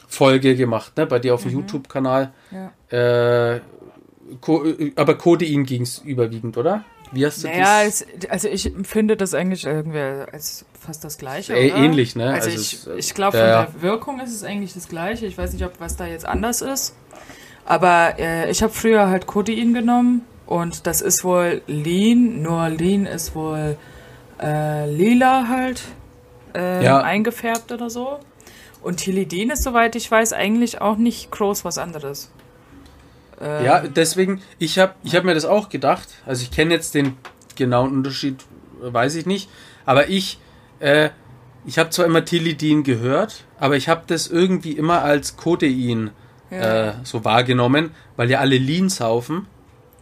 [0.08, 1.06] Folge gemacht, ne?
[1.06, 1.60] Bei dir auf dem mhm.
[1.60, 2.34] YouTube-Kanal.
[2.52, 3.56] Ja.
[3.56, 3.62] Äh,
[4.42, 4.66] Co
[4.96, 6.84] aber Codein ging es überwiegend, oder?
[7.12, 8.02] Wie hast du naja, das?
[8.02, 11.54] Es, also ich finde das eigentlich irgendwie als fast das Gleiche.
[11.54, 12.34] Äh, ähnlich, ne?
[12.34, 15.26] Also, also ich, ich glaube, von der Wirkung ist es eigentlich das Gleiche.
[15.26, 16.96] Ich weiß nicht, ob was da jetzt anders ist.
[17.68, 23.06] Aber äh, ich habe früher halt Codein genommen und das ist wohl Lean, nur Lean
[23.06, 23.78] ist wohl
[24.42, 25.82] äh, lila halt
[26.56, 27.02] äh, ja.
[27.02, 28.20] eingefärbt oder so.
[28.82, 32.32] Und Tilidin ist, soweit ich weiß, eigentlich auch nicht groß was anderes.
[33.42, 36.08] Ähm ja, deswegen, ich habe ich hab mir das auch gedacht.
[36.26, 37.18] Also ich kenne jetzt den
[37.58, 38.46] genauen Unterschied,
[38.80, 39.50] weiß ich nicht.
[39.86, 40.40] Aber ich,
[40.80, 41.10] äh,
[41.66, 46.12] ich habe zwar immer Tilidin gehört, aber ich habe das irgendwie immer als Codein
[46.52, 46.90] ja.
[46.90, 49.48] äh, so wahrgenommen, weil ja alle Lean saufen.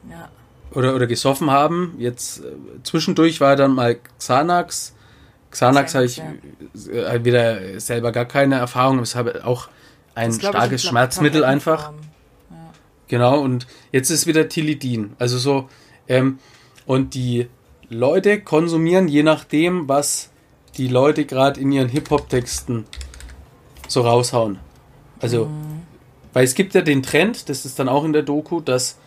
[0.09, 0.29] Ja.
[0.71, 1.95] Oder, oder gesoffen haben.
[1.97, 2.51] Jetzt äh,
[2.83, 4.95] zwischendurch war dann mal Xanax
[5.55, 6.33] Xanax habe ich ja.
[6.91, 8.99] Äh, wieder selber gar keine Erfahrung.
[8.99, 9.69] Es habe auch
[10.13, 11.93] ein starkes Schmerzmittel einfach.
[12.51, 12.57] Ja.
[13.07, 15.13] Genau, und jetzt ist wieder Tilidin.
[15.17, 15.69] Also so,
[16.07, 16.39] Ähm,
[16.85, 17.47] und die
[17.89, 20.29] Leute konsumieren je nachdem, was
[20.77, 22.85] die Leute gerade in ihren Hip-Hop-Texten
[23.87, 24.59] so raushauen.
[25.19, 25.81] Also, mhm.
[26.35, 28.97] Weil es gibt ja den Trend, das ist dann auch in der Doku, dass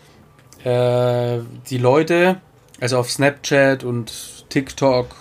[0.64, 2.40] äh, die Leute,
[2.80, 5.14] also auf Snapchat und TikTok,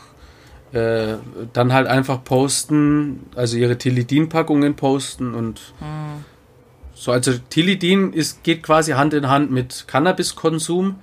[0.71, 1.15] äh,
[1.51, 6.23] dann halt einfach posten, also ihre Tilidin-Packungen posten und mhm.
[6.93, 7.11] so.
[7.11, 10.95] Also Tilidin ist, geht quasi Hand in Hand mit Cannabiskonsum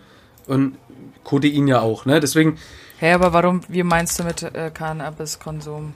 [0.47, 0.79] und
[1.23, 2.19] Codein ja auch, ne?
[2.19, 2.53] Deswegen.
[2.99, 5.93] Hä, hey, aber warum, wie meinst du mit äh, Cannabiskonsum?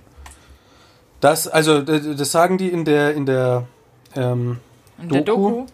[1.21, 3.67] Das, also, das sagen die in der, in der,
[4.15, 4.59] ähm,
[5.01, 5.51] in der Doku.
[5.51, 5.67] Doku.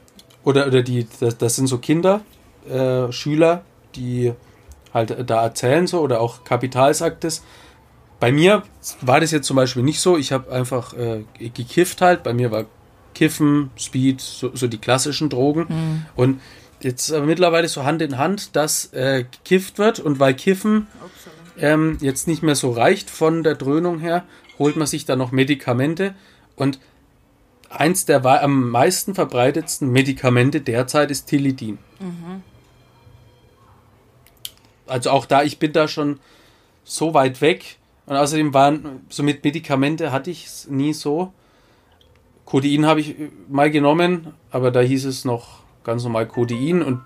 [0.45, 2.21] Oder, oder die, das, das sind so Kinder,
[2.69, 3.65] äh, Schüler,
[3.97, 4.33] die
[4.93, 7.43] halt da erzählen so, oder auch Kapital sagt es.
[8.21, 8.63] Bei mir
[9.01, 10.17] war das jetzt zum Beispiel nicht so.
[10.17, 12.23] Ich habe einfach äh, gekifft halt.
[12.23, 12.67] Bei mir war
[13.15, 15.67] Kiffen, Speed, so, so die klassischen Drogen.
[15.69, 16.07] Mhm.
[16.15, 16.41] Und
[16.81, 20.87] jetzt aber mittlerweile so Hand in Hand, dass äh, gekifft wird und weil Kiffen
[21.59, 24.25] ähm, jetzt nicht mehr so reicht von der Dröhnung her,
[24.59, 26.15] holt man sich dann noch Medikamente
[26.57, 26.79] und
[27.81, 31.79] eins der am meisten verbreitetsten Medikamente derzeit ist Tilidin.
[32.01, 32.43] Mhm.
[34.87, 36.21] Also auch da, ich bin da schon
[36.85, 41.33] so weit weg und außerdem waren so mit Medikamente hatte ich es nie so.
[42.45, 43.17] Codein habe ich
[43.49, 47.01] mal genommen, aber da hieß es noch ganz normal Codein und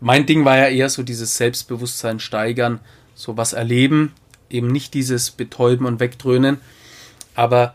[0.00, 2.80] mein Ding war ja eher so dieses Selbstbewusstsein steigern,
[3.14, 4.14] so was erleben,
[4.48, 6.60] eben nicht dieses Betäuben und Wegdröhnen.
[7.34, 7.74] Aber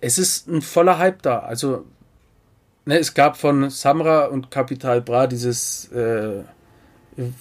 [0.00, 1.40] es ist ein voller Hype da.
[1.40, 1.84] Also,
[2.84, 6.42] ne, es gab von Samra und Capital Bra dieses äh,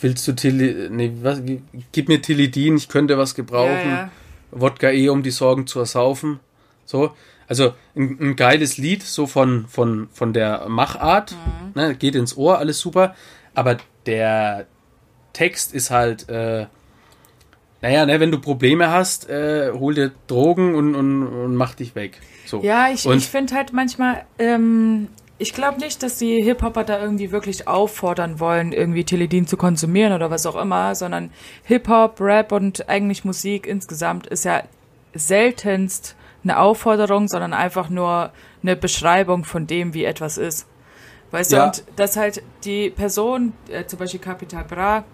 [0.01, 1.41] Willst du Tilly, nee, was,
[1.91, 3.89] gib mir Tilidin, ich könnte was gebrauchen.
[3.89, 4.11] Ja, ja.
[4.51, 6.39] Wodka eh, um die Sorgen zu ersaufen.
[6.85, 7.11] So,
[7.47, 11.81] also ein, ein, geiles Lied, so von, von, von der Machart, mhm.
[11.81, 13.15] ne, geht ins Ohr, alles super,
[13.53, 14.65] aber der
[15.33, 16.65] Text ist halt, äh,
[17.81, 21.95] naja, ne, wenn du Probleme hast, äh, hol dir Drogen und, und, und mach dich
[21.95, 22.19] weg.
[22.45, 22.61] So.
[22.61, 27.31] Ja, ich, ich finde halt manchmal, ähm, ich glaube nicht, dass die Hip-Hopper da irgendwie
[27.31, 31.31] wirklich auffordern wollen, irgendwie Teledin zu konsumieren oder was auch immer, sondern
[31.63, 34.63] Hip-Hop, Rap und eigentlich Musik insgesamt ist ja
[35.13, 40.67] seltenst eine Aufforderung, sondern einfach nur eine Beschreibung von dem, wie etwas ist.
[41.31, 41.59] Weißt ja.
[41.59, 45.05] du, und dass halt die Person, äh, zum Beispiel Capital Bra,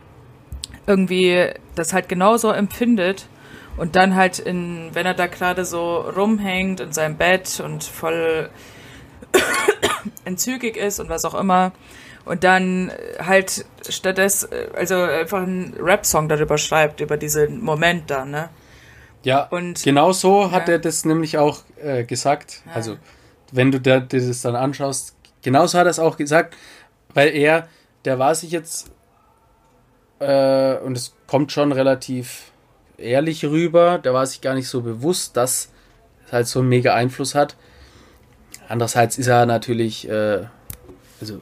[0.88, 3.28] irgendwie das halt genauso empfindet
[3.78, 8.50] und dann halt in, wenn er da gerade so rumhängt in seinem Bett und voll
[10.26, 11.72] entzügig ist und was auch immer
[12.26, 18.50] und dann halt stattdessen, also einfach einen Rap-Song darüber schreibt, über diesen Moment da, ne?
[19.24, 20.76] Ja, und genau so hat ja.
[20.76, 22.62] er das nämlich auch äh, gesagt.
[22.66, 22.74] Ja.
[22.74, 22.98] Also,
[23.52, 26.56] wenn du dir das dann anschaust, genauso hat er es auch gesagt,
[27.14, 27.68] weil er,
[28.06, 28.92] der war sich jetzt,
[30.20, 32.52] äh, und es kommt schon relativ
[32.98, 35.70] ehrlich rüber, der war sich gar nicht so bewusst, dass
[36.26, 37.56] es halt so einen mega Einfluss hat.
[38.68, 40.46] Andererseits ist er natürlich, äh,
[41.22, 41.42] also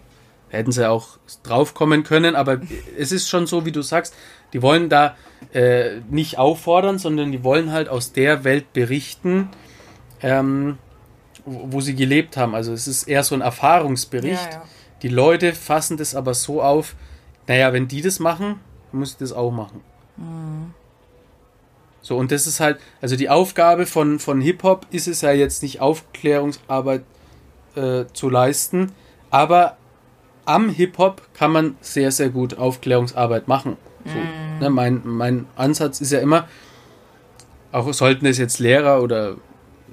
[0.49, 2.61] hätten sie auch drauf kommen können, aber
[2.97, 4.13] es ist schon so, wie du sagst,
[4.53, 5.15] die wollen da
[5.53, 9.49] äh, nicht auffordern, sondern die wollen halt aus der Welt berichten,
[10.21, 10.77] ähm,
[11.45, 12.53] wo, wo, sie gelebt haben.
[12.55, 14.51] Also es ist eher so ein Erfahrungsbericht.
[14.51, 14.63] Ja, ja.
[15.01, 16.95] Die Leute fassen das aber so auf,
[17.47, 18.59] naja, wenn die das machen,
[18.91, 19.81] muss ich das auch machen.
[20.17, 20.73] Mhm.
[22.01, 25.63] So, und das ist halt, also die Aufgabe von, von Hip-Hop ist es ja jetzt
[25.63, 27.03] nicht Aufklärungsarbeit
[27.75, 28.91] äh, zu leisten,
[29.29, 29.77] aber
[30.45, 33.77] am Hip-Hop kann man sehr, sehr gut Aufklärungsarbeit machen.
[34.05, 34.59] So, mm.
[34.59, 36.49] ne, mein, mein Ansatz ist ja immer,
[37.71, 39.31] auch sollten es jetzt Lehrer oder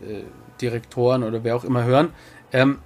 [0.03, 0.25] äh,
[0.61, 2.09] Direktoren oder wer auch immer hören,
[2.53, 2.79] ähm,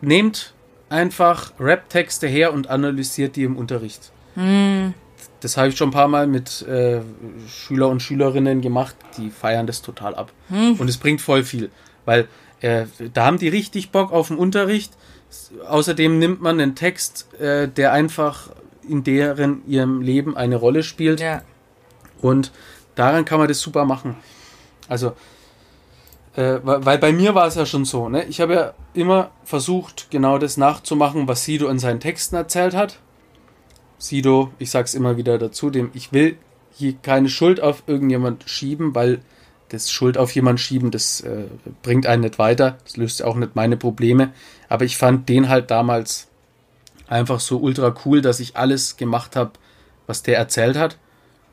[0.00, 0.53] nehmt
[0.94, 4.12] einfach Rap-Texte her und analysiert die im Unterricht.
[4.36, 4.90] Mm.
[5.40, 7.00] Das habe ich schon ein paar Mal mit äh,
[7.48, 10.32] Schüler und Schülerinnen gemacht, die feiern das total ab.
[10.48, 10.72] Mm.
[10.78, 11.70] Und es bringt voll viel,
[12.06, 12.28] weil
[12.60, 14.92] äh, da haben die richtig Bock auf den Unterricht.
[15.68, 18.50] Außerdem nimmt man einen Text, äh, der einfach
[18.88, 21.20] in deren ihrem Leben eine Rolle spielt.
[21.20, 21.42] Ja.
[22.22, 22.52] Und
[22.94, 24.16] daran kann man das super machen.
[24.88, 25.12] Also,
[26.36, 28.24] äh, weil bei mir war es ja schon so, ne?
[28.24, 32.98] Ich habe ja immer versucht, genau das nachzumachen, was Sido in seinen Texten erzählt hat.
[33.98, 36.36] Sido, ich sag's immer wieder dazu, dem ich will
[36.72, 39.20] hier keine Schuld auf irgendjemand schieben, weil
[39.68, 41.44] das Schuld auf jemand schieben, das äh,
[41.82, 44.32] bringt einen nicht weiter, das löst auch nicht meine Probleme.
[44.68, 46.28] Aber ich fand den halt damals
[47.06, 49.52] einfach so ultra cool, dass ich alles gemacht habe,
[50.06, 50.98] was der erzählt hat.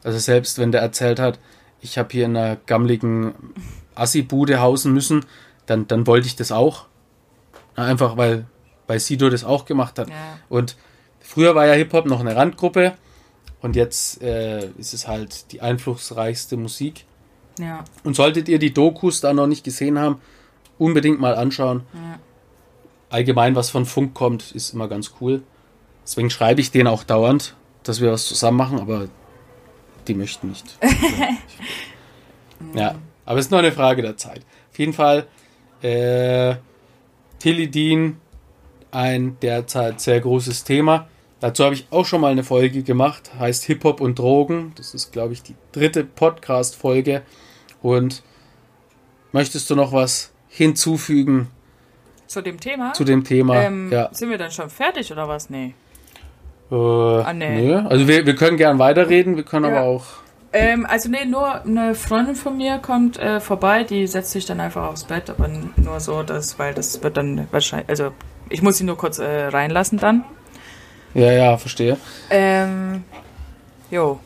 [0.04, 1.40] Also selbst wenn der erzählt hat,
[1.82, 3.34] ich habe hier in einer gammligen
[4.02, 5.26] Assi-Bude hausen müssen,
[5.66, 6.86] dann, dann wollte ich das auch.
[7.76, 8.46] Einfach weil,
[8.88, 10.10] weil Sido das auch gemacht hat.
[10.10, 10.40] Ja.
[10.50, 10.76] Und
[11.20, 12.94] früher war ja Hip-Hop noch eine Randgruppe
[13.62, 17.06] Und jetzt äh, ist es halt die einflussreichste Musik.
[17.60, 17.84] Ja.
[18.04, 20.20] Und solltet ihr die Dokus da noch nicht gesehen haben,
[20.78, 21.84] unbedingt mal anschauen.
[21.94, 22.20] Ja.
[23.10, 25.44] Allgemein, was von Funk kommt, ist immer ganz cool.
[26.04, 29.08] Deswegen schreibe ich denen auch dauernd, dass wir was zusammen machen, aber
[30.08, 30.78] die möchten nicht.
[32.74, 34.42] ja, aber es ist nur eine Frage der Zeit.
[34.72, 35.28] Auf jeden Fall,
[35.82, 36.56] äh,
[37.40, 38.18] Tilidin,
[38.92, 41.08] ein derzeit sehr großes Thema.
[41.40, 44.74] Dazu habe ich auch schon mal eine Folge gemacht, heißt Hip-Hop und Drogen.
[44.76, 47.24] Das ist, glaube ich, die dritte Podcast-Folge.
[47.82, 48.22] Und
[49.32, 51.48] möchtest du noch was hinzufügen
[52.28, 52.94] Zu dem Thema?
[52.94, 53.56] zu dem Thema?
[53.64, 54.10] ähm, ja.
[54.14, 55.50] Sind wir dann schon fertig oder was?
[55.50, 55.74] Nee.
[56.70, 57.62] Äh, Ah, nee.
[57.62, 57.74] nee.
[57.74, 59.80] Also wir, wir können gern weiterreden, wir können Ja.
[59.80, 60.06] aber auch.
[60.54, 64.60] Ähm, also nee, nur eine Freundin von mir kommt äh, vorbei, die setzt sich dann
[64.60, 68.12] einfach aufs Bett, aber nur so, dass, weil das wird dann wahrscheinlich, also
[68.50, 70.26] ich muss sie nur kurz äh, reinlassen dann.
[71.14, 71.98] Ja, ja, verstehe.
[72.30, 73.04] Ähm,
[73.90, 74.20] jo.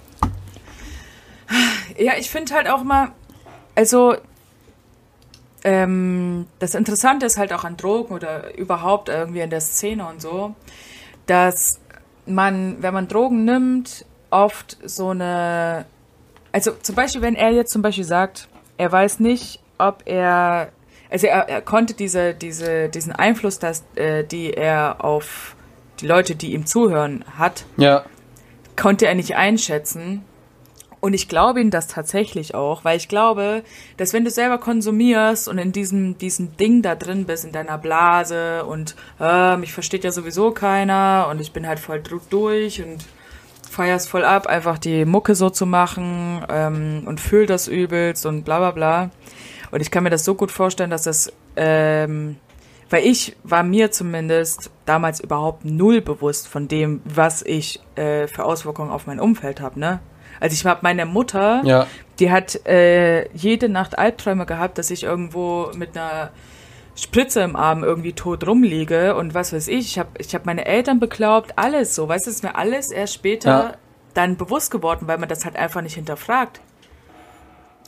[1.97, 3.11] Ja, ich finde halt auch mal,
[3.75, 4.15] also
[5.63, 10.21] ähm, das Interessante ist halt auch an Drogen oder überhaupt irgendwie in der Szene und
[10.21, 10.55] so,
[11.25, 11.79] dass
[12.25, 15.85] man, wenn man Drogen nimmt, oft so eine,
[16.55, 20.69] also zum Beispiel, wenn er jetzt zum Beispiel sagt, er weiß nicht, ob er,
[21.09, 25.57] also er, er konnte diese, diese, diesen Einfluss, dass, äh, die er auf
[25.99, 28.05] die Leute, die ihm zuhören, hat, Ja,
[28.77, 30.23] konnte er nicht einschätzen.
[31.01, 33.63] Und ich glaube ihm das tatsächlich auch, weil ich glaube,
[33.97, 37.77] dass wenn du selber konsumierst und in diesem, diesem Ding da drin bist, in deiner
[37.77, 43.03] Blase und äh, mich versteht ja sowieso keiner und ich bin halt voll durch und
[43.69, 48.43] feierst voll ab, einfach die Mucke so zu machen ähm, und fühl das übelst und
[48.43, 49.09] bla bla bla.
[49.71, 52.37] Und ich kann mir das so gut vorstellen, dass das, ähm,
[52.89, 58.45] weil ich war mir zumindest damals überhaupt null bewusst von dem, was ich äh, für
[58.45, 59.99] Auswirkungen auf mein Umfeld habe, ne?
[60.39, 61.87] Also ich habe meine Mutter, ja,
[62.19, 66.31] die hat äh, jede Nacht Albträume gehabt, dass ich irgendwo mit einer
[66.95, 69.79] Spritze im Arm irgendwie tot rumliege und was weiß ich.
[69.87, 72.07] Ich habe ich hab meine Eltern beglaubt, alles so.
[72.07, 73.73] Weißt du, es ist mir alles erst später Ja.
[74.13, 76.61] dann bewusst geworden, weil man das halt einfach nicht hinterfragt.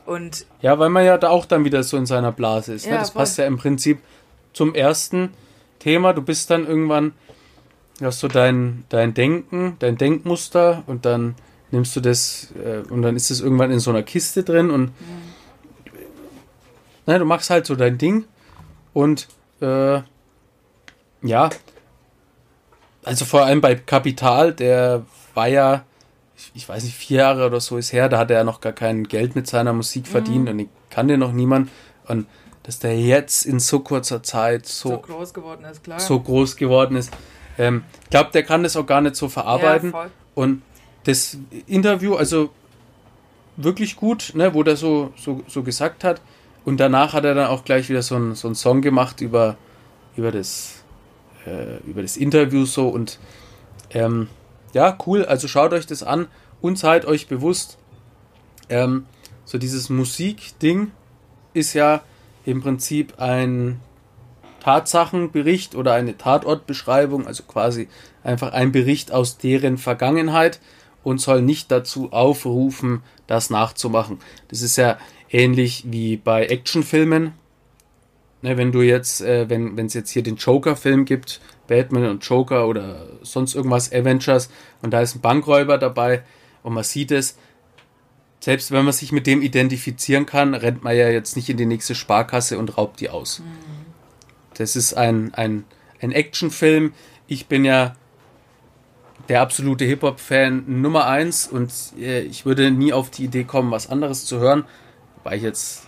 [0.06, 2.86] Und ja, weil man ja da auch dann wieder so in seiner Blase ist.
[2.86, 2.94] ne?
[2.94, 3.22] Ja, Das voll.
[3.22, 4.00] passt ja im Prinzip
[4.54, 5.34] zum ersten
[5.80, 6.14] Thema.
[6.14, 7.14] Du bist dann irgendwann,
[8.00, 11.36] du hast so dein, dein Denken, dein Denkmuster und dann
[11.72, 14.92] nimmst du das äh, und dann ist es irgendwann in so einer Kiste drin und
[17.06, 18.26] ne, du machst halt so dein Ding
[18.98, 19.28] und
[19.62, 20.02] äh,
[21.22, 21.50] ja,
[23.04, 25.06] also vor allem bei Kapital, der
[25.36, 25.84] war ja,
[26.36, 28.60] ich, ich weiß nicht, vier Jahre oder so ist her, da hat er ja noch
[28.60, 31.70] gar kein Geld mit seiner Musik verdient und ich kannte noch niemand
[32.08, 32.26] und
[32.64, 36.00] dass der jetzt in so kurzer Zeit so, so, groß geworden ist, klar.
[36.00, 37.14] so groß geworden ist,
[37.60, 39.92] ähm, ich glaube, der kann das auch gar nicht so verarbeiten.
[39.92, 40.10] Ja.
[40.34, 40.64] Und
[41.04, 42.50] das Interview, also
[43.58, 46.20] wirklich gut, ne, wo der so, so, so gesagt hat.
[46.68, 49.56] Und danach hat er dann auch gleich wieder so einen so Song gemacht über,
[50.18, 50.84] über, das,
[51.46, 52.90] äh, über das Interview so.
[52.90, 53.20] Und
[53.92, 54.28] ähm,
[54.74, 56.28] ja, cool, also schaut euch das an
[56.60, 57.78] und seid euch bewusst,
[58.68, 59.06] ähm,
[59.46, 60.92] so dieses Musikding
[61.54, 62.02] ist ja
[62.44, 63.80] im Prinzip ein
[64.60, 67.88] Tatsachenbericht oder eine Tatortbeschreibung, also quasi
[68.26, 70.60] einfach ein Bericht aus deren Vergangenheit
[71.06, 74.20] und soll nicht dazu aufrufen, das nachzumachen.
[74.50, 74.98] Das ist ja
[75.30, 77.34] ähnlich wie bei Actionfilmen.
[78.44, 82.68] Ne, wenn du jetzt, äh, wenn es jetzt hier den Joker-Film gibt, Batman und Joker
[82.68, 84.50] oder sonst irgendwas, Avengers,
[84.82, 86.24] und da ist ein Bankräuber dabei
[86.62, 87.38] und man sieht es,
[88.40, 91.66] selbst wenn man sich mit dem identifizieren kann, rennt man ja jetzt nicht in die
[91.66, 93.42] nächste Sparkasse und raubt die aus.
[94.54, 95.66] Das ist ein, ein,
[96.00, 96.94] ein Actionfilm.
[97.28, 97.96] Ich bin ja
[99.30, 103.90] der absolute Hip-Hop-Fan Nummer eins und äh, ich würde nie auf die Idee kommen, was
[103.90, 104.64] anderes zu hören,
[105.28, 105.88] weil ich jetzt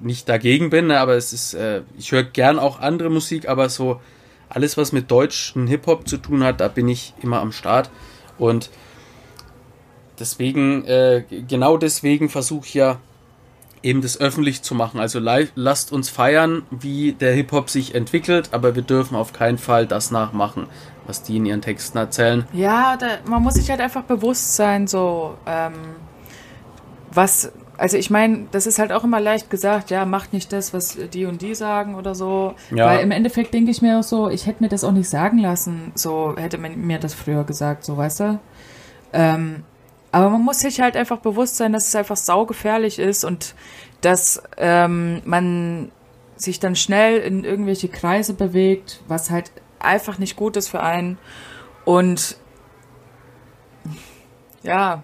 [0.00, 4.00] nicht dagegen bin, aber es ist, äh, ich höre gern auch andere Musik, aber so
[4.48, 7.90] alles, was mit deutschen Hip-Hop zu tun hat, da bin ich immer am Start
[8.38, 8.70] und
[10.18, 12.98] deswegen, äh, genau deswegen versuche ich ja
[13.82, 15.00] eben das öffentlich zu machen.
[15.00, 19.58] Also live, lasst uns feiern, wie der Hip-Hop sich entwickelt, aber wir dürfen auf keinen
[19.58, 20.66] Fall das nachmachen,
[21.06, 22.46] was die in ihren Texten erzählen.
[22.54, 25.74] Ja, da, man muss sich halt einfach bewusst sein, so, ähm,
[27.12, 30.72] was, also ich meine, das ist halt auch immer leicht gesagt, ja, macht nicht das,
[30.72, 32.54] was die und die sagen oder so.
[32.70, 32.86] Ja.
[32.86, 35.38] Weil im Endeffekt denke ich mir auch so, ich hätte mir das auch nicht sagen
[35.38, 38.40] lassen, so hätte man mir das früher gesagt, so, weißt du?
[39.12, 39.64] Ähm,
[40.12, 43.54] aber man muss sich halt einfach bewusst sein, dass es einfach saugefährlich ist und
[44.00, 45.90] dass ähm, man
[46.36, 51.18] sich dann schnell in irgendwelche Kreise bewegt, was halt einfach nicht gut ist für einen.
[51.84, 52.36] Und
[54.62, 55.02] Ja,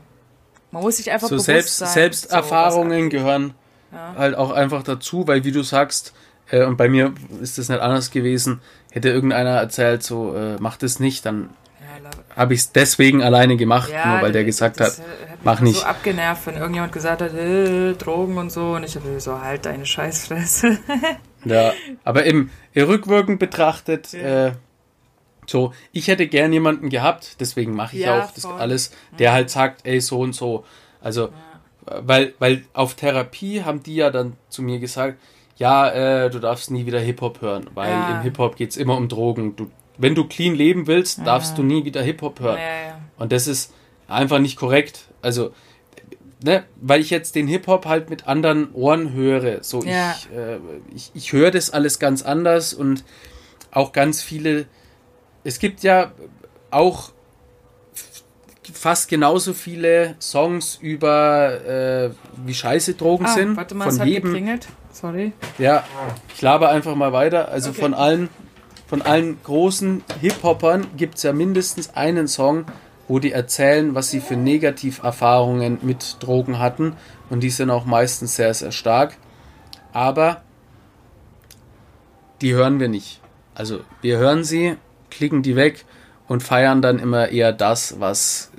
[0.72, 1.88] man muss sich einfach so bewusst selbst, sein.
[1.88, 3.54] Selbsterfahrungen so, gehören
[3.92, 4.14] Ja.
[4.16, 6.12] halt auch einfach dazu, weil wie du sagst,
[6.50, 8.60] äh, und bei mir ist das nicht anders gewesen,
[8.90, 11.50] hätte irgendeiner erzählt, so äh, mach das nicht, dann
[11.80, 15.38] Ja, habe ich es deswegen alleine gemacht, ja, nur weil der gesagt das, hat, hat
[15.44, 15.80] mach mich nicht.
[15.80, 18.72] so abgenervt, wenn irgendjemand gesagt hat, äh, Drogen und so.
[18.72, 20.78] Und ich habe so, halt deine Scheißfresse.
[21.44, 21.72] Ja,
[22.04, 24.52] aber im rückwirkend betrachtet, äh,
[25.46, 28.60] so, ich hätte gern jemanden gehabt, deswegen mache ich Ja, auch das voll.
[28.60, 30.64] alles, der halt sagt, ey, so und so.
[31.00, 31.30] Also, äh,
[32.02, 35.18] weil, weil auf Therapie haben die ja dann zu mir gesagt,
[35.56, 38.08] ja, äh, du darfst nie wieder Hip-Hop hören, weil Ja.
[38.10, 39.56] im Hip-Hop geht's immer um Drogen.
[39.56, 42.58] Du, wenn du clean leben willst, darfst du nie wieder Hip-Hop hören.
[42.58, 42.98] ja, ja.
[43.18, 43.72] Und das ist
[44.08, 45.04] einfach nicht korrekt.
[45.22, 45.52] Also,
[46.42, 49.62] ne, weil ich jetzt den Hip-Hop halt mit anderen Ohren höre.
[49.62, 50.12] So, Ja.
[50.16, 50.58] ich, äh,
[50.94, 53.04] ich, ich höre das alles ganz anders und
[53.72, 54.66] auch ganz viele.
[55.44, 56.12] Es gibt ja
[56.70, 57.10] auch
[58.72, 62.10] fast genauso viele Songs über äh,
[62.46, 63.56] wie scheiße Drogen Ah, sind.
[63.56, 64.24] warte mal, von es hat jedem.
[64.24, 64.68] geklingelt.
[64.92, 65.32] Sorry.
[65.58, 65.84] Ja,
[66.34, 67.48] ich laber einfach mal weiter.
[67.48, 67.80] Also Okay.
[67.80, 68.28] von allen,
[68.86, 72.66] von allen großen Hip-Hoppern gibt es ja mindestens einen Song,
[73.08, 76.94] wo die erzählen, was sie für Negativerfahrungen mit Drogen hatten.
[77.30, 79.16] Und die sind auch meistens sehr, sehr stark.
[79.92, 80.42] Aber
[82.40, 83.20] die hören wir nicht.
[83.54, 84.76] Also wir hören sie,
[85.12, 85.84] klicken die weg
[86.26, 88.50] und feiern dann immer eher das, was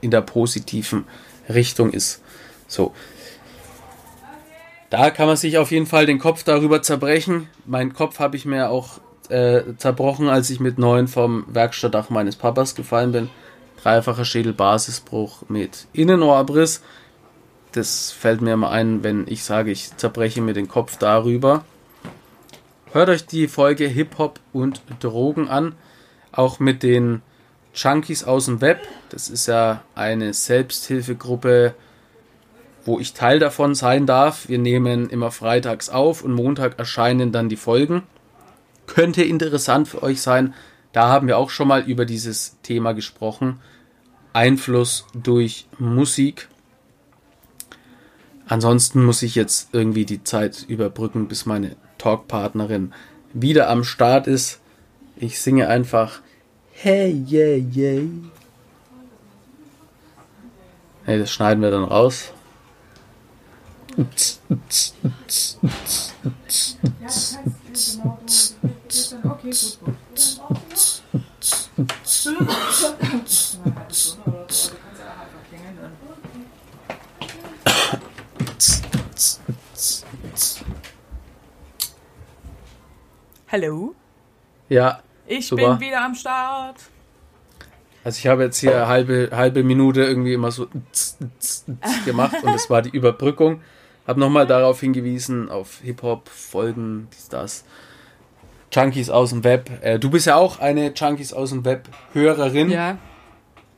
[0.00, 1.04] in der positiven
[1.48, 2.20] Richtung ist.
[2.66, 2.92] So,
[4.90, 7.48] da kann man sich auf jeden Fall den Kopf darüber zerbrechen.
[7.66, 12.36] Mein Kopf habe ich mir auch äh, zerbrochen, als ich mit neun vom Werkstattdach meines
[12.36, 13.30] Papas gefallen bin.
[13.82, 16.82] Dreifacher Schädelbasisbruch mit Innenohrabriss.
[17.72, 21.64] Das fällt mir immer ein, wenn ich sage, ich zerbreche mir den Kopf darüber.
[22.92, 25.74] Hört euch die Folge Hip-Hop und Drogen an.
[26.32, 27.20] Auch mit den
[27.74, 28.80] Junkies aus dem Web.
[29.10, 31.74] Das ist ja eine Selbsthilfegruppe,
[32.86, 34.48] wo ich Teil davon sein darf.
[34.48, 38.04] Wir nehmen immer freitags auf und Montag erscheinen dann die Folgen.
[38.86, 40.54] Könnte interessant für euch sein.
[40.92, 43.60] Da haben wir auch schon mal über dieses Thema gesprochen.
[44.32, 46.48] Einfluss durch Musik.
[48.46, 52.92] Ansonsten muss ich jetzt irgendwie die Zeit überbrücken, bis meine Talkpartnerin
[53.32, 54.60] wieder am Start ist.
[55.16, 56.20] Ich singe einfach
[56.72, 58.08] Hey, yeah, yeah.
[61.04, 62.32] Hey, das schneiden wir dann raus.
[83.50, 83.94] Hallo?
[84.68, 85.76] Ja, Ich Super.
[85.76, 86.76] bin wieder am Start.
[88.04, 90.66] also ich habe jetzt hier halbe, halbe Minute irgendwie immer so
[92.04, 93.60] gemacht und das war die Überbrückung.
[94.06, 97.64] Habe nochmal darauf hingewiesen, auf Hip-Hop-Folgen, dies, das.
[98.72, 99.70] Junkies aus dem Web.
[99.82, 102.96] Äh, du bist ja auch eine Junkies aus dem Web-Hörerin, Ja.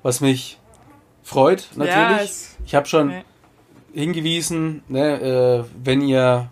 [0.03, 0.59] was mich
[1.23, 1.95] freut, natürlich.
[1.97, 3.25] Ja, es- ich habe schon Nee.
[3.93, 6.51] hingewiesen, ne, äh, wenn ihr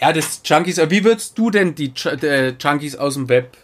[0.00, 3.56] ja, das Junkies, wie würdest du denn die äh, Junkies aus dem Web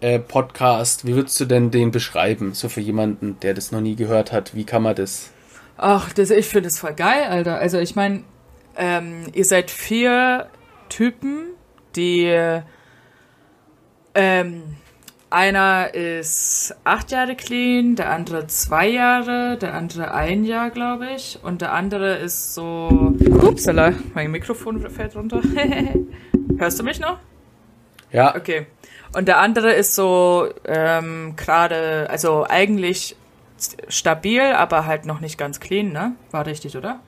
[0.00, 3.96] äh, Podcast, wie würdest du denn den beschreiben, so für jemanden, der das noch nie
[3.96, 5.30] gehört hat, wie kann man das?
[5.76, 7.58] Ach, das, ich finde das voll geil, Alter.
[7.58, 8.24] Also ich meine,
[8.76, 10.48] ähm, ihr seid vier
[10.88, 11.46] Typen,
[11.96, 12.30] die
[14.14, 14.62] ähm,
[15.34, 21.38] einer ist acht Jahre clean, der andere zwei Jahre, der andere ein Jahr, glaube ich,
[21.42, 23.14] und der andere ist so.
[23.42, 25.42] Upsala, mein Mikrofon fällt runter.
[26.58, 27.18] Hörst du mich noch?
[28.12, 28.66] Ja, Okay.
[29.16, 33.14] Und der andere ist so ähm, gerade, also eigentlich
[33.88, 36.16] stabil, aber halt noch nicht ganz clean, ne?
[36.32, 36.98] War richtig, oder?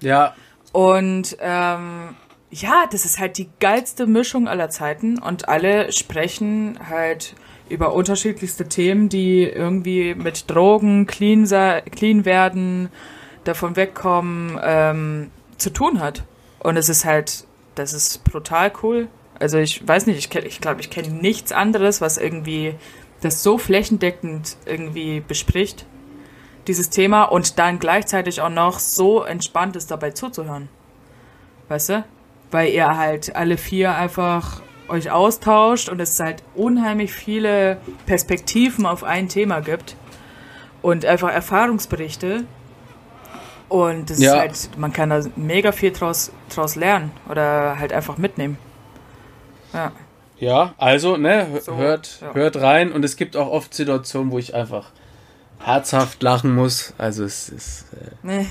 [0.00, 0.34] ja,
[0.72, 2.14] Und ähm,
[2.50, 7.34] ja, das ist halt die geilste Mischung aller Zeiten und alle sprechen halt
[7.70, 11.46] über unterschiedlichste Themen, die irgendwie mit Drogen, clean,
[11.90, 12.90] clean werden,
[13.44, 16.24] davon wegkommen, ähm, zu tun hat.
[16.58, 17.44] Und es ist halt,
[17.74, 19.08] das ist brutal cool.
[19.38, 22.74] Also ich weiß nicht, ich, kenn- ich glaube, ich kenne nichts anderes, was irgendwie
[23.22, 25.86] das so flächendeckend irgendwie bespricht,
[26.66, 30.68] dieses Thema, und dann gleichzeitig auch noch so entspannt ist, dabei zuzuhören.
[31.68, 32.04] Weißt du?
[32.50, 34.60] Weil ihr halt alle vier einfach
[34.90, 39.96] euch austauscht und es halt unheimlich viele Perspektiven auf ein Thema gibt
[40.82, 42.44] und einfach Erfahrungsberichte.
[43.68, 44.34] Und das Ja.
[44.34, 48.58] ist halt, man kann da mega viel draus, draus lernen oder halt einfach mitnehmen.
[49.72, 49.92] Ja.
[50.38, 52.34] ja, also, ne, So, hört, ja.
[52.34, 54.90] hört rein und es gibt auch oft Situationen, wo ich einfach
[55.60, 56.94] herzhaft lachen muss.
[56.98, 57.86] Also es ist.
[57.92, 58.46] Äh, Nee.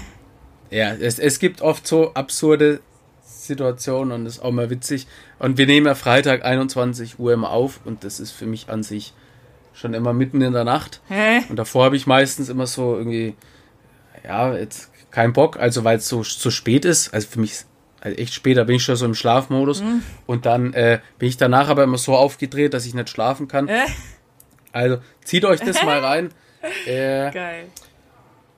[0.72, 2.80] Ja, es, es gibt oft so absurde
[3.24, 5.08] Situationen und ist auch mal witzig.
[5.40, 8.84] Und wir nehmen ja Freitag 21 Uhr immer auf und das ist für mich an
[8.84, 9.14] sich
[9.74, 11.02] schon immer mitten in der Nacht.
[11.08, 11.40] Hä?
[11.50, 13.36] Und davor habe ich meistens immer so irgendwie,
[14.26, 17.14] ja, jetzt keinen Bock, also weil es so, so spät ist.
[17.14, 17.68] Also für mich ist
[18.02, 19.82] also echt spät, da bin ich schon so im Schlafmodus.
[20.26, 23.68] Und dann äh, bin ich danach aber immer so aufgedreht, dass ich nicht schlafen kann.
[23.70, 23.86] Äh?
[24.74, 26.30] Also zieht euch das mal rein.
[26.86, 27.68] Äh, Geil.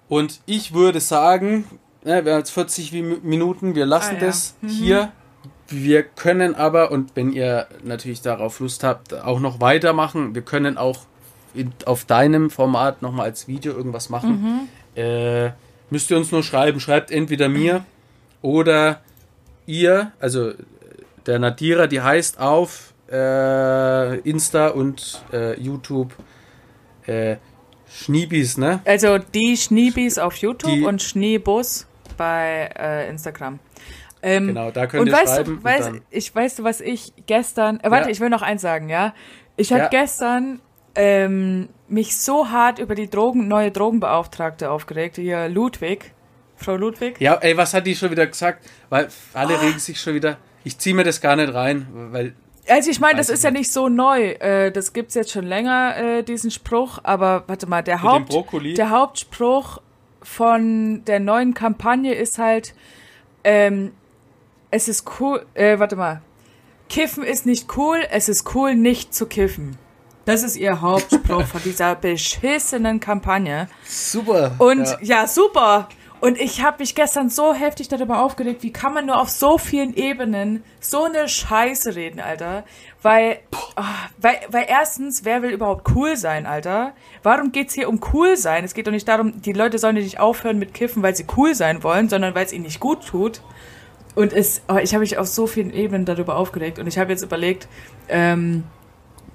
[0.09, 1.65] und ich würde sagen,
[2.03, 4.25] ne, wir haben jetzt 40 Wi- Minuten, wir lassen Ah, ja.
[4.25, 5.11] das hier.
[5.71, 10.35] Wir können aber, und wenn ihr natürlich darauf Lust habt, auch noch weitermachen.
[10.35, 10.99] Wir können auch
[11.53, 14.67] in, auf deinem Format nochmal als Video irgendwas machen.
[14.95, 15.51] Äh,
[15.89, 16.79] müsst ihr uns nur schreiben.
[16.79, 17.85] Schreibt entweder mir
[18.41, 19.01] oder
[19.65, 20.55] ihr, also äh,
[21.25, 26.13] der Nadira, die heißt auf äh, Insta und äh, YouTube
[27.05, 27.37] äh,
[27.93, 28.79] Schniebis, ne?
[28.85, 33.59] Also die Schneebis auf YouTube Die- und Schneebus bei äh, Instagram.
[34.23, 35.45] Ähm, Genau, da könnt und ihr weißt schreiben.
[35.45, 37.79] du, und weißt, ich weißt du, was ich gestern.
[37.79, 38.11] Äh, warte, Ja.
[38.11, 39.13] ich will noch eins sagen, ja.
[39.57, 39.87] Ich habe Ja.
[39.89, 40.59] gestern
[40.95, 46.11] ähm, mich so hart über die Drogen, neue Drogenbeauftragte aufgeregt, hier Ludwig,
[46.57, 47.15] Frau Ludwig.
[47.21, 48.65] Ja, ey, was hat die schon wieder gesagt?
[48.89, 49.61] Weil alle Ah.
[49.61, 50.37] regen sich schon wieder.
[50.65, 52.35] Ich ziehe mir das gar nicht rein, weil
[52.69, 54.31] Also ich meine, das ist ja nicht so neu.
[54.33, 56.99] Äh, das gibt's jetzt schon länger, äh, diesen Spruch.
[57.03, 58.31] Aber warte mal, der, Haupt,
[58.77, 59.79] der Hauptspruch
[60.21, 62.73] von der neuen Kampagne ist halt,
[63.43, 63.91] ähm,
[64.71, 66.21] es ist cool, äh, warte mal,
[66.89, 69.77] Kiffen ist nicht cool, es ist cool, nicht zu kiffen.
[70.25, 73.67] Das ist ihr Hauptspruch von dieser beschissenen Kampagne.
[73.85, 74.53] super.
[74.59, 74.97] Und ja.
[75.01, 75.87] ja, super.
[76.19, 79.57] Und ich habe mich gestern so heftig darüber aufgeregt, wie kann man nur auf so
[79.57, 82.63] vielen Ebenen so eine Scheiße reden, Alter.
[83.01, 83.39] Weil,
[83.75, 83.85] ah,
[84.19, 86.93] weil, weil erstens, wer will überhaupt cool sein, Alter?
[87.23, 88.63] Warum geht's hier um cool sein?
[88.63, 91.55] Es geht doch nicht darum, die Leute sollen nicht aufhören mit Kiffen, weil sie cool
[91.55, 93.41] sein wollen, sondern weil es ihnen nicht gut tut.
[94.15, 96.79] Und es, oh, ich habe mich auf so vielen Ebenen darüber aufgeregt.
[96.79, 97.67] Und ich habe jetzt überlegt,
[98.09, 98.63] ähm,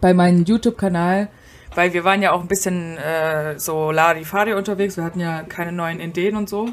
[0.01, 1.29] bei meinem YouTube-Kanal,
[1.75, 5.73] weil wir waren ja auch ein bisschen äh, so Larifari unterwegs, wir hatten ja keine
[5.73, 6.71] neuen Ideen und so.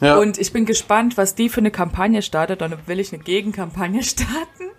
[0.00, 0.16] ja.
[0.16, 2.60] Und ich bin gespannt, was die für eine Kampagne startet.
[2.60, 4.70] Dann will ich eine Gegenkampagne starten.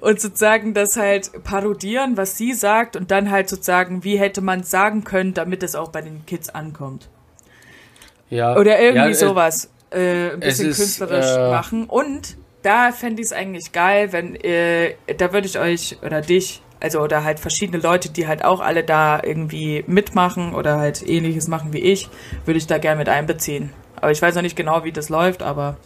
[0.00, 2.96] Und sozusagen das halt parodieren, was sie sagt.
[2.96, 6.24] Und dann halt sozusagen, wie hätte man es sagen können, damit es auch bei den
[6.26, 7.08] Kids ankommt.
[8.30, 8.56] ja.
[8.56, 9.70] Oder irgendwie ja, äh, sowas.
[9.94, 11.84] Äh, ein bisschen ist, künstlerisch äh, machen.
[11.86, 16.62] Und da fände ich es eigentlich geil, wenn, äh, da würde ich euch oder dich,
[16.80, 21.46] also oder halt verschiedene Leute, die halt auch alle da irgendwie mitmachen oder halt ähnliches
[21.48, 22.08] machen wie ich,
[22.44, 23.70] würde ich da gerne mit einbeziehen.
[23.96, 25.76] Aber ich weiß noch nicht genau, wie das läuft, aber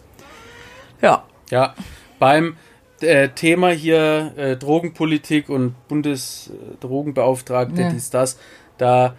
[1.01, 1.23] ja.
[1.51, 1.73] Ja,
[2.19, 2.57] beim
[3.01, 7.89] äh, Thema hier äh, Drogenpolitik und Bundesdrogenbeauftragte, Ja.
[7.89, 8.37] dies, das,
[8.77, 9.15] da,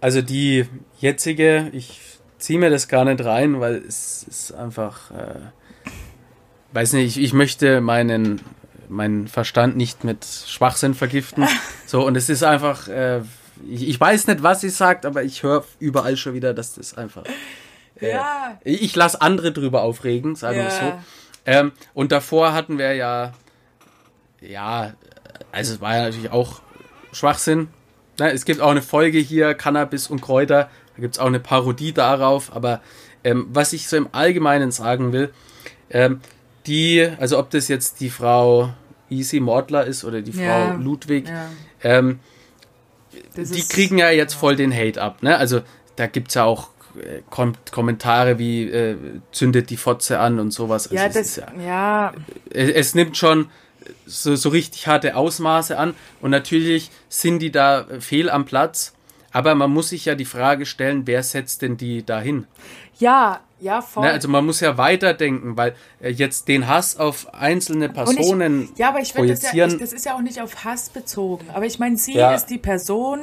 [0.00, 0.66] also die
[0.98, 2.00] jetzige, ich
[2.42, 5.90] ziehe mir das gar nicht rein, weil es ist einfach, äh,
[6.72, 8.40] weiß nicht, ich, ich möchte meinen,
[8.88, 11.46] meinen Verstand nicht mit Schwachsinn vergiften.
[11.86, 13.20] so, und es ist einfach, äh,
[13.68, 16.98] ich, ich weiß nicht, was sie sagt, aber ich höre überall schon wieder, dass das
[16.98, 17.24] einfach.
[18.00, 18.58] Äh, Ja.
[18.64, 20.84] Ich, lasse andere drüber aufregen, sagen wir es so.
[20.84, 21.02] Ja.
[21.46, 23.32] Ähm, und davor hatten wir ja,
[24.40, 24.94] ja,
[25.52, 26.60] also es war ja natürlich auch
[27.12, 27.68] Schwachsinn.
[28.18, 30.68] Ne, es gibt auch eine Folge hier, Cannabis und Kräuter,
[31.02, 32.80] gibt es auch eine Parodie darauf, aber
[33.24, 35.30] ähm, was ich so im Allgemeinen sagen will,
[35.90, 36.20] ähm,
[36.66, 38.72] die, also ob das jetzt die Frau
[39.10, 40.74] Easy Mordler ist oder die Frau Ja.
[40.74, 41.46] Ludwig, ja.
[41.82, 42.18] ähm,
[43.36, 45.22] die ist- kriegen ja jetzt voll den Hate ab.
[45.22, 45.36] Ne?
[45.36, 45.60] Also
[45.96, 48.96] da gibt es ja auch äh, Kom Kommentare wie äh,
[49.32, 50.86] zündet die Fotze an und sowas.
[50.86, 52.12] Also Ja, es das, ist ja, ja,
[52.50, 53.48] es, es nimmt schon
[54.06, 58.94] so, so richtig harte Ausmaße an und natürlich sind die da äh, fehl am Platz.
[59.32, 62.46] Aber man muss sich ja die Frage stellen, wer setzt denn die dahin?
[62.98, 64.04] ja, ja, voll.
[64.04, 64.10] Ne?
[64.12, 68.98] Also man muss ja weiterdenken, weil äh, jetzt den Hass auf einzelne Personen ja, aber
[69.00, 69.70] ich finde, das, ja, projizieren.
[69.70, 71.46] ich, das ist ja auch nicht auf Hass bezogen.
[71.54, 72.34] Aber ich meine, sie Ja.
[72.34, 73.20] ist die Person,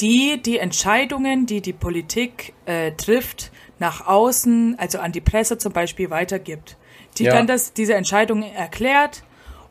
[0.00, 3.50] die die Entscheidungen, die die Politik äh, trifft,
[3.80, 6.76] nach außen, also an die Presse zum Beispiel weitergibt.
[7.18, 7.32] Die Ja.
[7.32, 9.24] dann das, diese Entscheidungen erklärt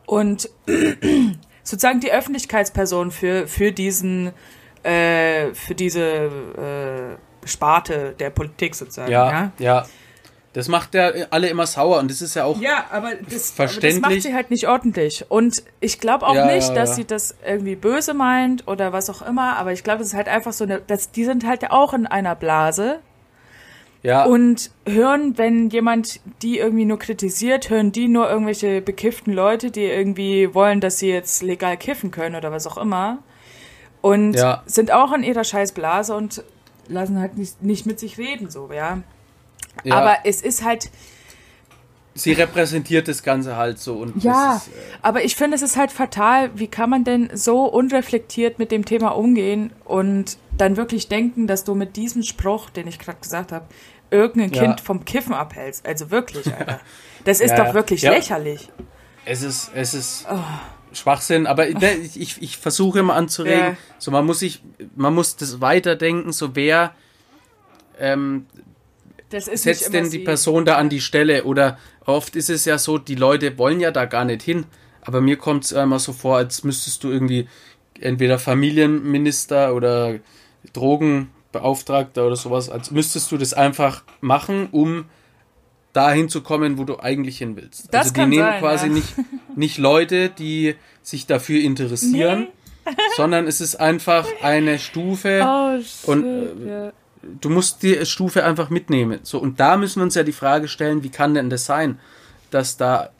[0.04, 0.50] und
[1.62, 4.32] sozusagen die Öffentlichkeitsperson für, für diesen,
[4.82, 9.10] äh, für diese äh, Sparte der Politik sozusagen.
[9.10, 9.52] ja, ja?
[9.58, 9.86] ja.
[10.54, 13.24] Das macht ja alle immer sauer und das ist ja auch Ja, aber das, aber
[13.30, 14.00] das Verständlich.
[14.02, 15.24] macht sie halt nicht ordentlich.
[15.30, 16.94] Und ich glaube auch Ja, nicht, ja, dass ja.
[16.96, 19.56] sie das irgendwie böse meint oder was auch immer.
[19.56, 22.06] Aber ich glaube, es ist halt einfach so eine, dass die sind halt auch in
[22.06, 22.98] einer Blase
[24.02, 29.70] ja, und hören, wenn jemand die irgendwie nur kritisiert, hören die nur irgendwelche bekifften Leute,
[29.70, 33.18] die irgendwie wollen, dass sie jetzt legal kiffen können oder was auch immer.
[34.02, 34.62] Und Ja.
[34.66, 36.42] sind auch in ihrer scheiß Blase und
[36.88, 38.98] lassen halt nicht, nicht mit sich reden, so, ja.
[39.84, 40.90] Ja, Aber es ist halt,
[42.14, 43.94] sie repräsentiert das Ganze halt so.
[43.94, 46.50] Und Ja, ist, äh, aber ich finde, es ist halt fatal.
[46.54, 51.64] Wie kann man denn so unreflektiert mit dem Thema umgehen und dann wirklich denken, dass
[51.64, 53.64] du mit diesem Spruch, den ich gerade gesagt habe,
[54.10, 54.62] irgendein Ja.
[54.66, 55.86] Kind vom Kiffen abhältst?
[55.86, 56.80] Also wirklich, Alter.
[57.24, 58.68] Das ist doch wirklich lächerlich.
[59.24, 60.38] es ist, es ist Oh.
[60.94, 63.76] Schwachsinn, aber ne, ich, ich, ich versuche immer anzuregen, Ja.
[63.98, 64.62] so man muss sich,
[64.96, 66.94] man muss das weiterdenken, so wer
[67.98, 68.46] ähm,
[69.30, 70.18] setzt denn die sie.
[70.20, 73.90] Person da an die Stelle oder oft ist es ja so, die Leute wollen ja
[73.90, 74.64] da gar nicht hin,
[75.02, 77.48] aber mir kommt es immer so vor, als müsstest du irgendwie
[78.00, 80.18] entweder Familienminister oder
[80.72, 85.06] Drogenbeauftragter oder sowas, als müsstest du das einfach machen, um
[85.92, 87.92] dahin zu kommen, wo du eigentlich hin willst.
[87.92, 88.92] Das also die nehmen sein, quasi ja.
[88.92, 89.14] nicht,
[89.56, 92.48] nicht Leute, die sich dafür interessieren,
[93.16, 96.92] sondern es ist einfach eine Stufe Oh, shit, Und, äh, ja.
[97.40, 99.20] du musst die Stufe einfach mitnehmen.
[99.22, 101.98] So, und da müssen wir uns ja die Frage stellen, wie kann denn das sein,
[102.50, 103.10] dass da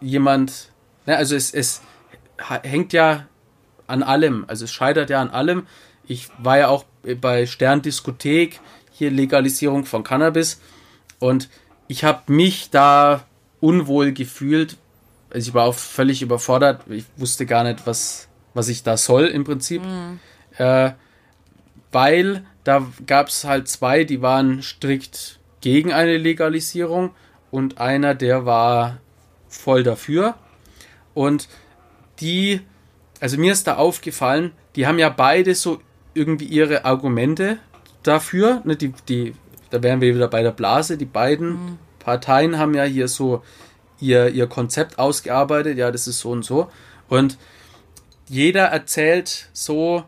[0.00, 0.70] jemand,
[1.06, 1.82] ne, also es, es
[2.62, 3.26] hängt ja
[3.86, 5.66] an allem, also es scheitert ja an allem.
[6.06, 6.84] Ich war ja auch
[7.20, 8.60] bei Sterndiskothek,
[8.92, 10.60] hier Legalisierung von Cannabis
[11.18, 11.48] und
[11.88, 13.24] ich habe mich da
[13.60, 14.76] unwohl gefühlt.
[15.30, 16.82] Also ich war auch völlig überfordert.
[16.88, 19.82] Ich wusste gar nicht, was, was ich da soll im Prinzip.
[20.56, 20.92] Äh,
[21.92, 27.12] weil da gab es halt zwei, die waren strikt gegen eine Legalisierung
[27.50, 28.98] und einer, der war
[29.48, 30.34] voll dafür.
[31.14, 31.48] Und
[32.20, 32.60] die,
[33.20, 35.80] also mir ist da aufgefallen, die haben ja beide so
[36.14, 37.58] irgendwie ihre Argumente
[38.02, 38.62] dafür.
[38.64, 39.34] Ne, die, die,
[39.74, 40.96] da wären wir wieder bei der Blase.
[40.96, 43.42] Die beiden Parteien haben ja hier so
[43.98, 45.76] ihr, ihr Konzept ausgearbeitet.
[45.76, 46.70] Ja, das ist so und so.
[47.08, 47.38] Und
[48.28, 50.04] jeder erzählt so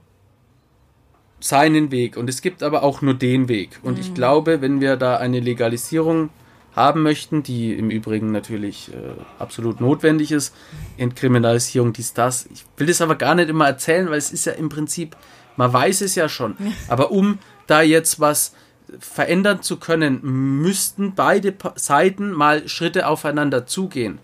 [1.40, 2.16] seinen Weg.
[2.16, 3.80] Und es gibt aber auch nur den Weg.
[3.82, 6.30] Und ich glaube, wenn wir da eine Legalisierung
[6.76, 8.96] haben möchten, die im Übrigen natürlich äh,
[9.40, 10.54] absolut notwendig ist,
[10.96, 12.46] Entkriminalisierung, dies, das.
[12.52, 15.16] Ich will das aber gar nicht immer erzählen, weil es ist ja im Prinzip,
[15.56, 16.56] man weiß es ja schon.
[16.86, 18.52] Aber um da jetzt was
[19.00, 24.18] verändern zu können, müssten beide Seiten mal Schritte aufeinander zugehen.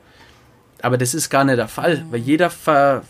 [0.81, 3.03] Aber das ist gar nicht der Fall, weil jeder ver,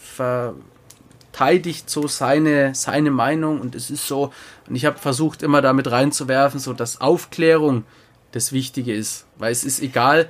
[1.32, 4.32] verteidigt so seine, seine Meinung und es ist so,
[4.68, 7.84] und ich habe versucht immer damit reinzuwerfen, so dass Aufklärung
[8.32, 10.28] das Wichtige ist, weil es ist egal,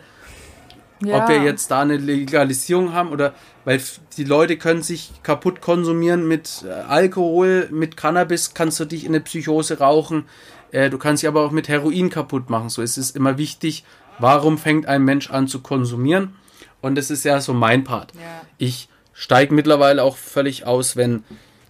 [1.04, 1.18] Ja.
[1.22, 3.80] ob wir jetzt da eine Legalisierung haben oder weil
[4.16, 9.10] die Leute können sich kaputt konsumieren mit äh, Alkohol, mit Cannabis kannst du dich in
[9.10, 10.24] eine Psychose rauchen,
[10.72, 12.68] äh, du kannst dich aber auch mit Heroin kaputt machen.
[12.68, 13.84] So es ist immer wichtig,
[14.18, 16.34] warum fängt ein Mensch an zu konsumieren?
[16.80, 18.12] Und das ist ja so mein Part.
[18.14, 18.20] Ja.
[18.58, 21.22] Ich steige mittlerweile auch völlig aus, wenn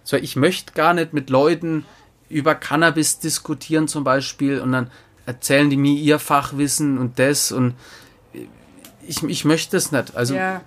[0.03, 1.85] so ich möchte gar nicht mit Leuten
[2.29, 4.89] über Cannabis diskutieren zum Beispiel und dann
[5.25, 7.75] erzählen die mir ihr Fachwissen und das und
[9.07, 10.15] ich, ich möchte es nicht.
[10.15, 10.61] Also Ja.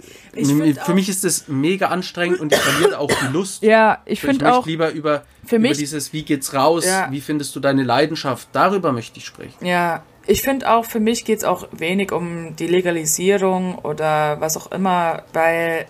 [0.84, 3.62] Für mich ist das mega anstrengend und ich verliere auch die Lust.
[3.62, 7.08] Ja, ich finde auch, lieber über, für über mich- dieses, wie geht's raus, Ja.
[7.10, 9.64] wie findest du deine Leidenschaft, darüber möchte ich sprechen.
[9.64, 14.56] ja, ich finde auch, für mich geht es auch wenig um die Legalisierung oder was
[14.56, 15.86] auch immer, weil,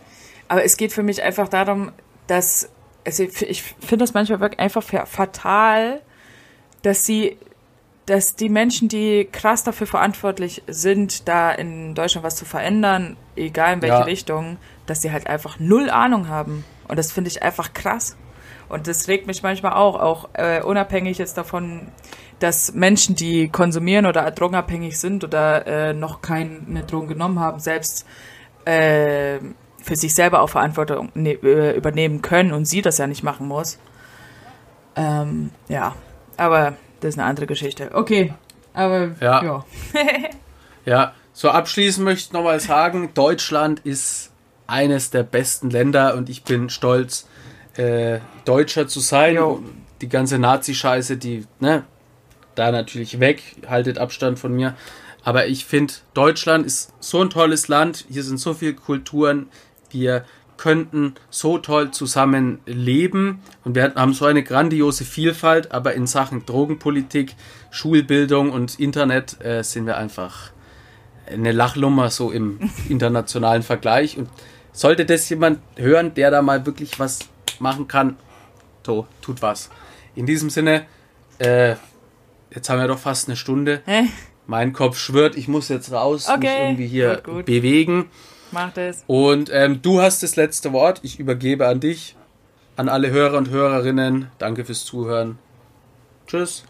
[0.49, 1.91] aber es geht für mich einfach darum,
[2.27, 2.69] dass,
[3.05, 6.03] also ich finde das manchmal wirklich einfach fa- fatal,
[6.83, 7.39] dass sie,
[8.07, 13.75] dass die Menschen, die krass dafür verantwortlich sind, da in Deutschland was zu verändern, egal
[13.75, 14.03] in welche Ja.
[14.03, 16.65] Richtung, dass die halt einfach null Ahnung haben.
[16.87, 18.17] Und das finde ich einfach krass.
[18.69, 21.89] Und das regt mich manchmal auch, auch äh, unabhängig jetzt davon,
[22.39, 28.07] dass Menschen, die konsumieren oder drogenabhängig sind oder äh, noch keine Drogen genommen haben, selbst
[28.65, 29.39] äh,
[29.83, 33.47] für sich selber auch Verantwortung ne äh, übernehmen können und sie das ja nicht machen
[33.49, 33.79] muss.
[34.97, 35.95] Ähm, ja,
[36.37, 37.91] aber das ist eine andere Geschichte.
[37.93, 38.35] Okay,
[38.73, 39.43] aber Ja.
[39.45, 39.65] ja.
[40.85, 44.31] Ja, so abschließend möchte ich nochmal sagen, Deutschland ist
[44.69, 47.27] eines der besten Länder und ich bin stolz,
[47.77, 49.35] äh, Deutscher zu sein.
[49.35, 49.63] Jo.
[50.01, 51.85] Die ganze Nazi-Scheiße, die, ne,
[52.55, 54.77] da natürlich weg, haltet Abstand von mir.
[55.25, 59.49] Aber ich finde, Deutschland ist so ein tolles Land, hier sind so viele Kulturen,
[59.91, 60.25] wir
[60.57, 66.47] könnten so toll zusammen leben und wir haben so eine grandiose Vielfalt, aber in Sachen
[66.47, 67.35] Drogenpolitik,
[67.71, 70.53] Schulbildung und Internet äh, sind wir einfach
[71.27, 74.17] eine Lachlummer so im internationalen Vergleich.
[74.17, 74.29] Und
[74.73, 77.21] sollte das jemand hören, der da mal wirklich was
[77.59, 78.17] machen kann,
[78.85, 79.71] so, tut was.
[80.15, 80.87] In diesem Sinne,
[81.39, 81.75] äh,
[82.55, 83.83] jetzt haben wir doch fast eine Stunde.
[83.85, 84.09] Hä?
[84.47, 87.47] Mein Kopf schwört, ich muss jetzt raus, mich Okay, irgendwie hier gut, gut.
[87.47, 88.11] bewegen.
[88.57, 89.05] Mach das.
[89.07, 91.01] Und ähm, du hast das letzte Wort.
[91.03, 92.17] Ich übergebe an dich.
[92.77, 95.39] an alle Hörer und Hörerinnen, danke fürs Zuhören.
[96.27, 96.65] Tschüss.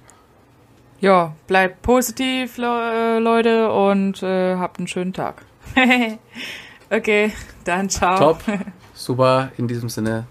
[1.00, 5.42] Ja, bleibt positiv, Le Leute, und äh, habt einen schönen Tag.
[6.90, 7.32] okay,
[7.64, 8.18] dann ciao.
[8.18, 8.42] Top.
[8.94, 10.26] Super, in diesem Sinne.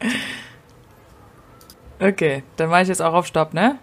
[2.01, 3.79] Okay, dann mache ich jetzt auch auf Stopp, ne?